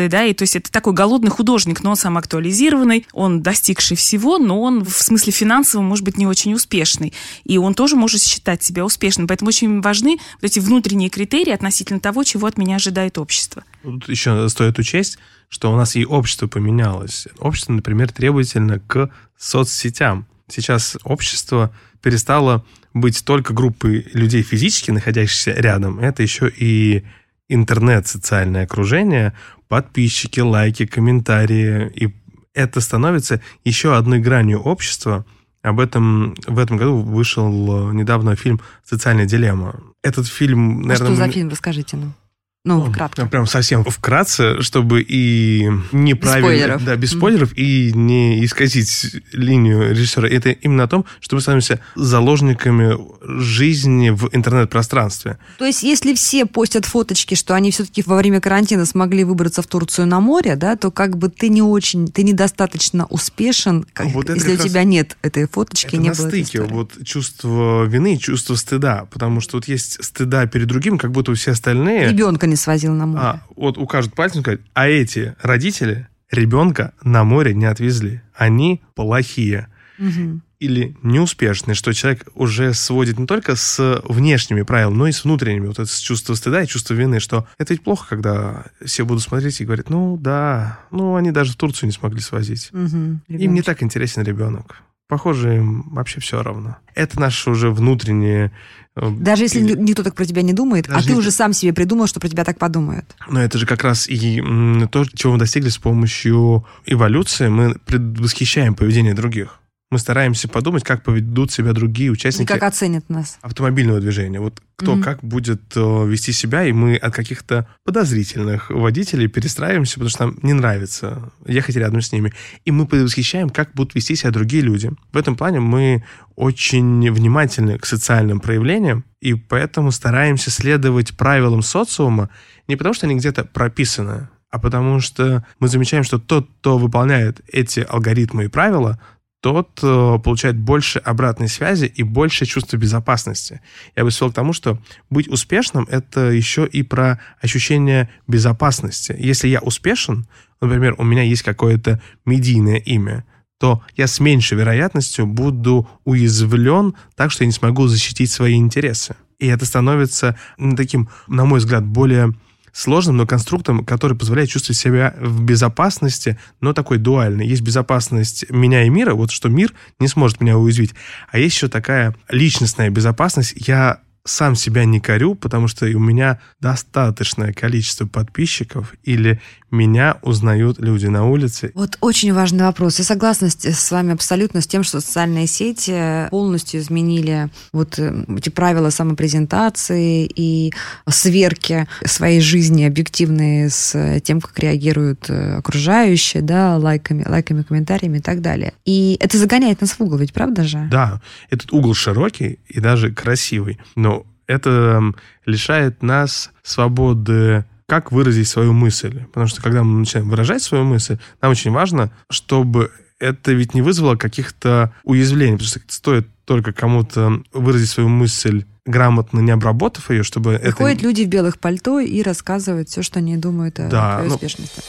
перевернутая, 0.00 0.08
да, 0.08 0.24
и 0.24 0.34
то 0.34 0.42
есть 0.42 0.56
это 0.56 0.70
такой 0.70 0.92
голодный 0.92 1.30
художник, 1.30 1.82
но 1.82 1.90
он 1.90 1.96
сам 1.96 2.16
актуализированный, 2.16 3.06
он 3.12 3.42
достигший 3.42 3.96
всего, 3.96 4.38
но 4.38 4.60
он 4.60 4.84
в 4.84 5.02
смысле 5.02 5.32
финансовом 5.32 5.86
может 5.86 6.04
быть 6.04 6.16
не 6.16 6.26
очень 6.26 6.54
успешный. 6.54 7.12
И 7.44 7.58
он 7.58 7.74
тоже 7.74 7.96
может 7.96 8.22
считать 8.22 8.62
себя 8.62 8.84
успешным. 8.84 9.26
Поэтому 9.26 9.48
очень 9.48 9.80
важны 9.80 10.18
вот 10.40 10.44
эти 10.44 10.60
внутренние 10.60 11.10
критерии 11.10 11.52
относительно 11.52 12.00
того, 12.00 12.24
чего 12.24 12.46
от 12.46 12.58
меня 12.58 12.76
ожидает 12.76 13.18
общество. 13.18 13.64
Тут 13.82 14.08
еще 14.08 14.48
стоит 14.48 14.78
учесть, 14.78 15.18
что 15.48 15.72
у 15.72 15.76
нас 15.76 15.96
и 15.96 16.04
общество 16.04 16.46
поменялось. 16.46 17.26
Общество, 17.38 17.72
например, 17.72 18.12
требовательно 18.12 18.78
к 18.80 19.10
соцсетям. 19.38 20.26
Сейчас 20.48 20.96
общество 21.04 21.72
перестало 22.02 22.64
быть 22.92 23.24
только 23.24 23.52
группой 23.52 24.06
людей 24.12 24.42
физически 24.42 24.90
находящихся 24.90 25.52
рядом. 25.52 26.00
Это 26.00 26.22
еще 26.22 26.50
и 26.50 27.04
интернет, 27.50 28.06
социальное 28.06 28.64
окружение, 28.64 29.34
подписчики, 29.68 30.40
лайки, 30.40 30.86
комментарии. 30.86 31.90
И 31.94 32.14
это 32.54 32.80
становится 32.80 33.40
еще 33.64 33.96
одной 33.96 34.20
гранью 34.20 34.60
общества. 34.60 35.24
Об 35.62 35.78
этом 35.80 36.34
в 36.46 36.58
этом 36.58 36.78
году 36.78 36.96
вышел 37.02 37.92
недавно 37.92 38.34
фильм 38.36 38.60
«Социальная 38.84 39.26
дилемма». 39.26 39.80
Этот 40.02 40.26
фильм, 40.26 40.82
наверное... 40.82 40.94
А 40.94 41.14
что 41.14 41.26
за 41.26 41.30
фильм, 41.30 41.48
расскажите 41.50 41.96
нам? 41.96 42.14
Ну, 42.62 42.84
вкратце. 42.84 43.24
Прям 43.24 43.46
совсем 43.46 43.84
вкратце, 43.84 44.60
чтобы 44.60 45.00
и 45.00 45.66
неправильно... 45.92 46.46
Без 46.46 46.58
спойлеров. 46.58 46.84
Да, 46.84 46.96
без 46.96 47.10
спойлеров, 47.12 47.52
mm. 47.52 47.56
и 47.56 47.92
не 47.94 48.44
исказить 48.44 49.16
линию 49.32 49.92
режиссера. 49.92 50.28
Это 50.28 50.50
именно 50.50 50.84
о 50.84 50.86
том, 50.86 51.06
что 51.20 51.36
мы 51.36 51.40
становимся 51.40 51.80
заложниками 51.96 52.98
жизни 53.40 54.10
в 54.10 54.28
интернет-пространстве. 54.32 55.38
То 55.58 55.64
есть, 55.64 55.82
если 55.82 56.12
все 56.12 56.44
постят 56.44 56.84
фоточки, 56.84 57.34
что 57.34 57.54
они 57.54 57.70
все-таки 57.70 58.02
во 58.04 58.16
время 58.16 58.42
карантина 58.42 58.84
смогли 58.84 59.24
выбраться 59.24 59.62
в 59.62 59.66
Турцию 59.66 60.06
на 60.06 60.20
море, 60.20 60.54
да, 60.54 60.76
то 60.76 60.90
как 60.90 61.16
бы 61.16 61.30
ты 61.30 61.48
не 61.48 61.62
очень, 61.62 62.08
ты 62.08 62.24
недостаточно 62.24 63.06
успешен, 63.06 63.86
как, 63.94 64.08
вот 64.08 64.28
если 64.28 64.52
у 64.52 64.56
тебя 64.58 64.84
нет 64.84 65.16
этой 65.22 65.48
фоточки, 65.48 65.86
это 65.86 65.96
не 65.96 66.10
на 66.10 66.14
было 66.14 66.28
стыке 66.28 66.60
вот 66.60 66.92
чувство 67.04 67.84
вины 67.84 68.18
чувство 68.18 68.54
стыда, 68.54 69.06
потому 69.10 69.40
что 69.40 69.56
вот 69.56 69.66
есть 69.66 70.04
стыда 70.04 70.46
перед 70.46 70.66
другим, 70.66 70.98
как 70.98 71.10
будто 71.10 71.34
все 71.34 71.52
остальные... 71.52 72.10
Ребенка 72.10 72.49
не 72.50 72.56
свозил 72.56 72.92
на 72.92 73.06
море. 73.06 73.22
А, 73.22 73.42
вот 73.56 73.78
укажут 73.78 74.14
пальцем 74.14 74.42
сказать, 74.42 74.60
а 74.74 74.88
эти 74.88 75.34
родители 75.40 76.08
ребенка 76.30 76.92
на 77.02 77.24
море 77.24 77.54
не 77.54 77.66
отвезли. 77.66 78.22
Они 78.34 78.82
плохие. 78.94 79.68
Угу. 79.98 80.40
Или 80.60 80.94
неуспешные, 81.02 81.74
что 81.74 81.92
человек 81.94 82.26
уже 82.34 82.74
сводит 82.74 83.18
не 83.18 83.26
только 83.26 83.56
с 83.56 84.02
внешними 84.04 84.62
правилами, 84.62 84.96
но 84.96 85.06
и 85.06 85.12
с 85.12 85.24
внутренними. 85.24 85.68
Вот 85.68 85.78
это 85.78 85.90
чувство 86.02 86.34
стыда 86.34 86.62
и 86.62 86.66
чувство 86.66 86.92
вины, 86.94 87.18
что 87.18 87.48
это 87.56 87.72
ведь 87.72 87.82
плохо, 87.82 88.06
когда 88.08 88.66
все 88.84 89.06
будут 89.06 89.22
смотреть 89.22 89.60
и 89.60 89.64
говорить, 89.64 89.88
ну 89.88 90.18
да, 90.18 90.80
ну 90.90 91.16
они 91.16 91.32
даже 91.32 91.52
в 91.52 91.56
Турцию 91.56 91.86
не 91.86 91.92
смогли 91.92 92.20
свозить. 92.20 92.70
Угу, 92.72 93.20
Им 93.28 93.54
не 93.54 93.62
так 93.62 93.82
интересен 93.82 94.22
ребенок. 94.22 94.82
Похоже, 95.10 95.56
им 95.56 95.82
вообще 95.90 96.20
все 96.20 96.42
равно. 96.42 96.78
Это 96.94 97.20
наше 97.20 97.50
уже 97.50 97.70
внутреннее 97.70 98.50
Э, 98.96 99.10
Даже 99.10 99.44
если 99.44 99.60
никто 99.60 100.02
так 100.02 100.14
про 100.14 100.24
тебя 100.24 100.42
не 100.42 100.52
думает, 100.52 100.86
а 100.88 100.94
Даже 100.94 101.04
а 101.04 101.06
ты 101.08 101.12
не... 101.12 101.18
уже 101.18 101.30
сам 101.30 101.52
себе 101.52 101.72
придумал, 101.72 102.06
что 102.06 102.20
про 102.20 102.28
тебя 102.28 102.44
так 102.44 102.58
подумают. 102.58 103.14
Но 103.28 103.42
это 103.42 103.58
же 103.58 103.66
как 103.66 103.84
раз 103.84 104.08
и 104.08 104.42
то, 104.90 105.04
чего 105.14 105.34
мы 105.34 105.38
достигли 105.38 105.68
с 105.68 105.78
помощью 105.78 106.66
эволюции. 106.86 107.48
Мы 107.48 107.74
предвосхищаем 107.86 108.74
поведение 108.74 109.14
других. 109.14 109.59
Мы 109.90 109.98
стараемся 109.98 110.46
подумать, 110.48 110.84
как 110.84 111.02
поведут 111.02 111.50
себя 111.50 111.72
другие 111.72 112.08
И 112.08 112.10
участники 112.10 112.46
как 112.46 112.62
оценят 112.62 113.08
нас. 113.08 113.38
автомобильного 113.42 114.00
движения. 114.00 114.38
Вот 114.40 114.60
кто 114.76 114.94
Мгм. 114.94 115.02
как 115.02 115.22
будет 115.24 115.60
э, 115.76 116.06
вести 116.06 116.32
себя, 116.32 116.64
и 116.64 116.72
мы 116.72 116.94
от 116.96 117.12
каких-то 117.12 117.66
подозрительных 117.84 118.70
водителей 118.70 119.26
перестраиваемся, 119.26 119.94
потому 119.94 120.08
что 120.10 120.24
нам 120.26 120.38
не 120.42 120.52
нравится 120.52 121.32
ехать 121.44 121.74
рядом 121.76 122.00
с 122.02 122.12
ними. 122.12 122.32
И 122.64 122.70
мы 122.70 122.86
предвосхищаем, 122.86 123.50
как 123.50 123.72
будут 123.74 123.94
вести 123.96 124.14
себя 124.14 124.30
другие 124.30 124.62
люди. 124.62 124.90
В 125.12 125.16
этом 125.16 125.34
плане 125.36 125.58
мы 125.60 126.04
очень 126.36 127.10
внимательны 127.10 127.78
к 127.78 127.84
социальным 127.84 128.38
проявлениям, 128.40 129.04
и 129.20 129.34
поэтому 129.34 129.90
стараемся 129.90 130.50
следовать 130.50 131.16
правилам 131.16 131.62
социума 131.62 132.30
не 132.68 132.76
потому, 132.76 132.94
что 132.94 133.06
они 133.06 133.16
где-то 133.16 133.44
прописаны, 133.44 134.28
а 134.50 134.58
потому 134.58 135.00
что 135.00 135.44
мы 135.58 135.68
замечаем, 135.68 136.04
что 136.04 136.18
тот, 136.18 136.48
кто 136.60 136.78
выполняет 136.78 137.40
эти 137.52 137.80
алгоритмы 137.80 138.44
и 138.44 138.48
правила, 138.48 138.98
тот 139.40 139.80
э, 139.82 140.18
получает 140.22 140.58
больше 140.58 140.98
обратной 140.98 141.48
связи 141.48 141.86
и 141.86 142.02
больше 142.02 142.44
чувства 142.44 142.76
безопасности. 142.76 143.60
Я 143.96 144.04
бы 144.04 144.10
свел 144.10 144.30
к 144.30 144.34
тому, 144.34 144.52
что 144.52 144.78
быть 145.08 145.28
успешным— 145.28 145.86
это 145.90 146.30
еще 146.30 146.66
и 146.66 146.82
про 146.82 147.20
ощущение 147.40 148.10
безопасности. 148.26 149.16
Если 149.18 149.48
я 149.48 149.60
успешен, 149.60 150.26
например, 150.60 150.94
у 150.98 151.04
меня 151.04 151.22
есть 151.22 151.42
какое-то 151.42 152.00
медийное 152.26 152.76
имя, 152.76 153.24
то 153.58 153.82
я 153.96 154.06
с 154.06 154.20
меньшей 154.20 154.58
вероятностью 154.58 155.26
буду 155.26 155.88
уязвлен 156.04 156.94
так, 157.14 157.30
что 157.30 157.44
я 157.44 157.46
не 157.46 157.52
смогу 157.52 157.86
защитить 157.86 158.30
свои 158.30 158.54
интересы. 158.54 159.16
И 159.38 159.46
это 159.46 159.64
становится 159.64 160.38
таким, 160.76 161.08
на 161.28 161.46
мой 161.46 161.60
взгляд, 161.60 161.84
более 161.84 162.34
сложным, 162.72 163.16
но 163.16 163.26
конструктом, 163.26 163.84
который 163.84 164.16
позволяет 164.16 164.50
чувствовать 164.50 164.78
себя 164.78 165.14
в 165.18 165.42
безопасности, 165.42 166.38
но 166.60 166.72
такой 166.72 166.98
дуальный. 166.98 167.46
Есть 167.46 167.62
безопасность 167.62 168.50
меня 168.50 168.84
и 168.84 168.88
мира, 168.88 169.14
вот 169.14 169.30
что 169.30 169.48
мир 169.48 169.72
не 169.98 170.08
сможет 170.08 170.40
меня 170.40 170.58
уязвить. 170.58 170.94
А 171.30 171.38
есть 171.38 171.56
еще 171.56 171.68
такая 171.68 172.14
личностная 172.28 172.90
безопасность. 172.90 173.54
Я 173.56 174.00
сам 174.24 174.54
себя 174.54 174.84
не 174.84 175.00
корю, 175.00 175.34
потому 175.34 175.68
что 175.68 175.86
у 175.86 175.98
меня 175.98 176.40
достаточное 176.60 177.52
количество 177.52 178.06
подписчиков 178.06 178.94
или 179.02 179.40
меня 179.70 180.18
узнают 180.22 180.78
люди 180.78 181.06
на 181.06 181.26
улице. 181.28 181.72
Вот 181.74 181.96
очень 182.00 182.32
важный 182.32 182.64
вопрос. 182.64 182.98
Я 182.98 183.04
согласна 183.04 183.48
с, 183.50 183.90
вами 183.90 184.12
абсолютно 184.12 184.60
с 184.60 184.66
тем, 184.66 184.82
что 184.82 185.00
социальные 185.00 185.46
сети 185.46 186.28
полностью 186.30 186.80
изменили 186.80 187.48
вот 187.72 187.98
э, 187.98 188.24
эти 188.36 188.48
правила 188.48 188.90
самопрезентации 188.90 190.26
и 190.26 190.72
сверки 191.08 191.86
своей 192.04 192.40
жизни 192.40 192.84
объективные 192.84 193.70
с 193.70 194.20
тем, 194.20 194.40
как 194.40 194.58
реагируют 194.58 195.28
э, 195.28 195.56
окружающие, 195.56 196.42
да, 196.42 196.76
лайками, 196.76 197.24
лайками, 197.26 197.62
комментариями 197.62 198.18
и 198.18 198.22
так 198.22 198.40
далее. 198.40 198.74
И 198.84 199.16
это 199.20 199.38
загоняет 199.38 199.80
нас 199.80 199.92
в 199.92 200.00
угол, 200.00 200.18
ведь 200.18 200.32
правда 200.32 200.64
же? 200.64 200.88
Да, 200.90 201.20
этот 201.50 201.72
угол 201.72 201.94
широкий 201.94 202.58
и 202.68 202.80
даже 202.80 203.12
красивый, 203.12 203.78
но 203.94 204.26
это 204.46 204.70
м, 204.70 205.16
лишает 205.46 206.02
нас 206.02 206.50
свободы 206.62 207.64
как 207.90 208.12
выразить 208.12 208.46
свою 208.46 208.72
мысль. 208.72 209.24
Потому 209.24 209.48
что 209.48 209.60
когда 209.60 209.82
мы 209.82 209.98
начинаем 209.98 210.30
выражать 210.30 210.62
свою 210.62 210.84
мысль, 210.84 211.18
нам 211.42 211.50
очень 211.50 211.72
важно, 211.72 212.12
чтобы 212.30 212.92
это 213.18 213.50
ведь 213.50 213.74
не 213.74 213.82
вызвало 213.82 214.14
каких-то 214.14 214.94
уязвлений. 215.02 215.54
Потому 215.54 215.68
что 215.68 215.80
стоит 215.88 216.28
только 216.44 216.72
кому-то 216.72 217.42
выразить 217.52 217.88
свою 217.88 218.08
мысль 218.08 218.64
грамотно, 218.86 219.40
не 219.40 219.50
обработав 219.50 220.08
ее, 220.12 220.22
чтобы 220.22 220.52
это... 220.52 220.66
Приходят 220.76 221.02
люди 221.02 221.22
в 221.22 221.26
белых 221.26 221.58
пальто 221.58 221.98
и 221.98 222.22
рассказывают 222.22 222.88
все, 222.88 223.02
что 223.02 223.18
они 223.18 223.36
думают 223.36 223.80
о 223.80 223.88
Да, 223.88 224.12
твоей 224.14 224.28
ну- 224.28 224.34
успешности. 224.36 224.82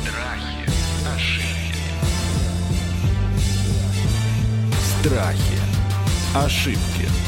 Страхи, 0.00 0.70
ошибки. 1.04 1.82
Страхи. 5.02 5.58
Ошибки. 6.34 7.21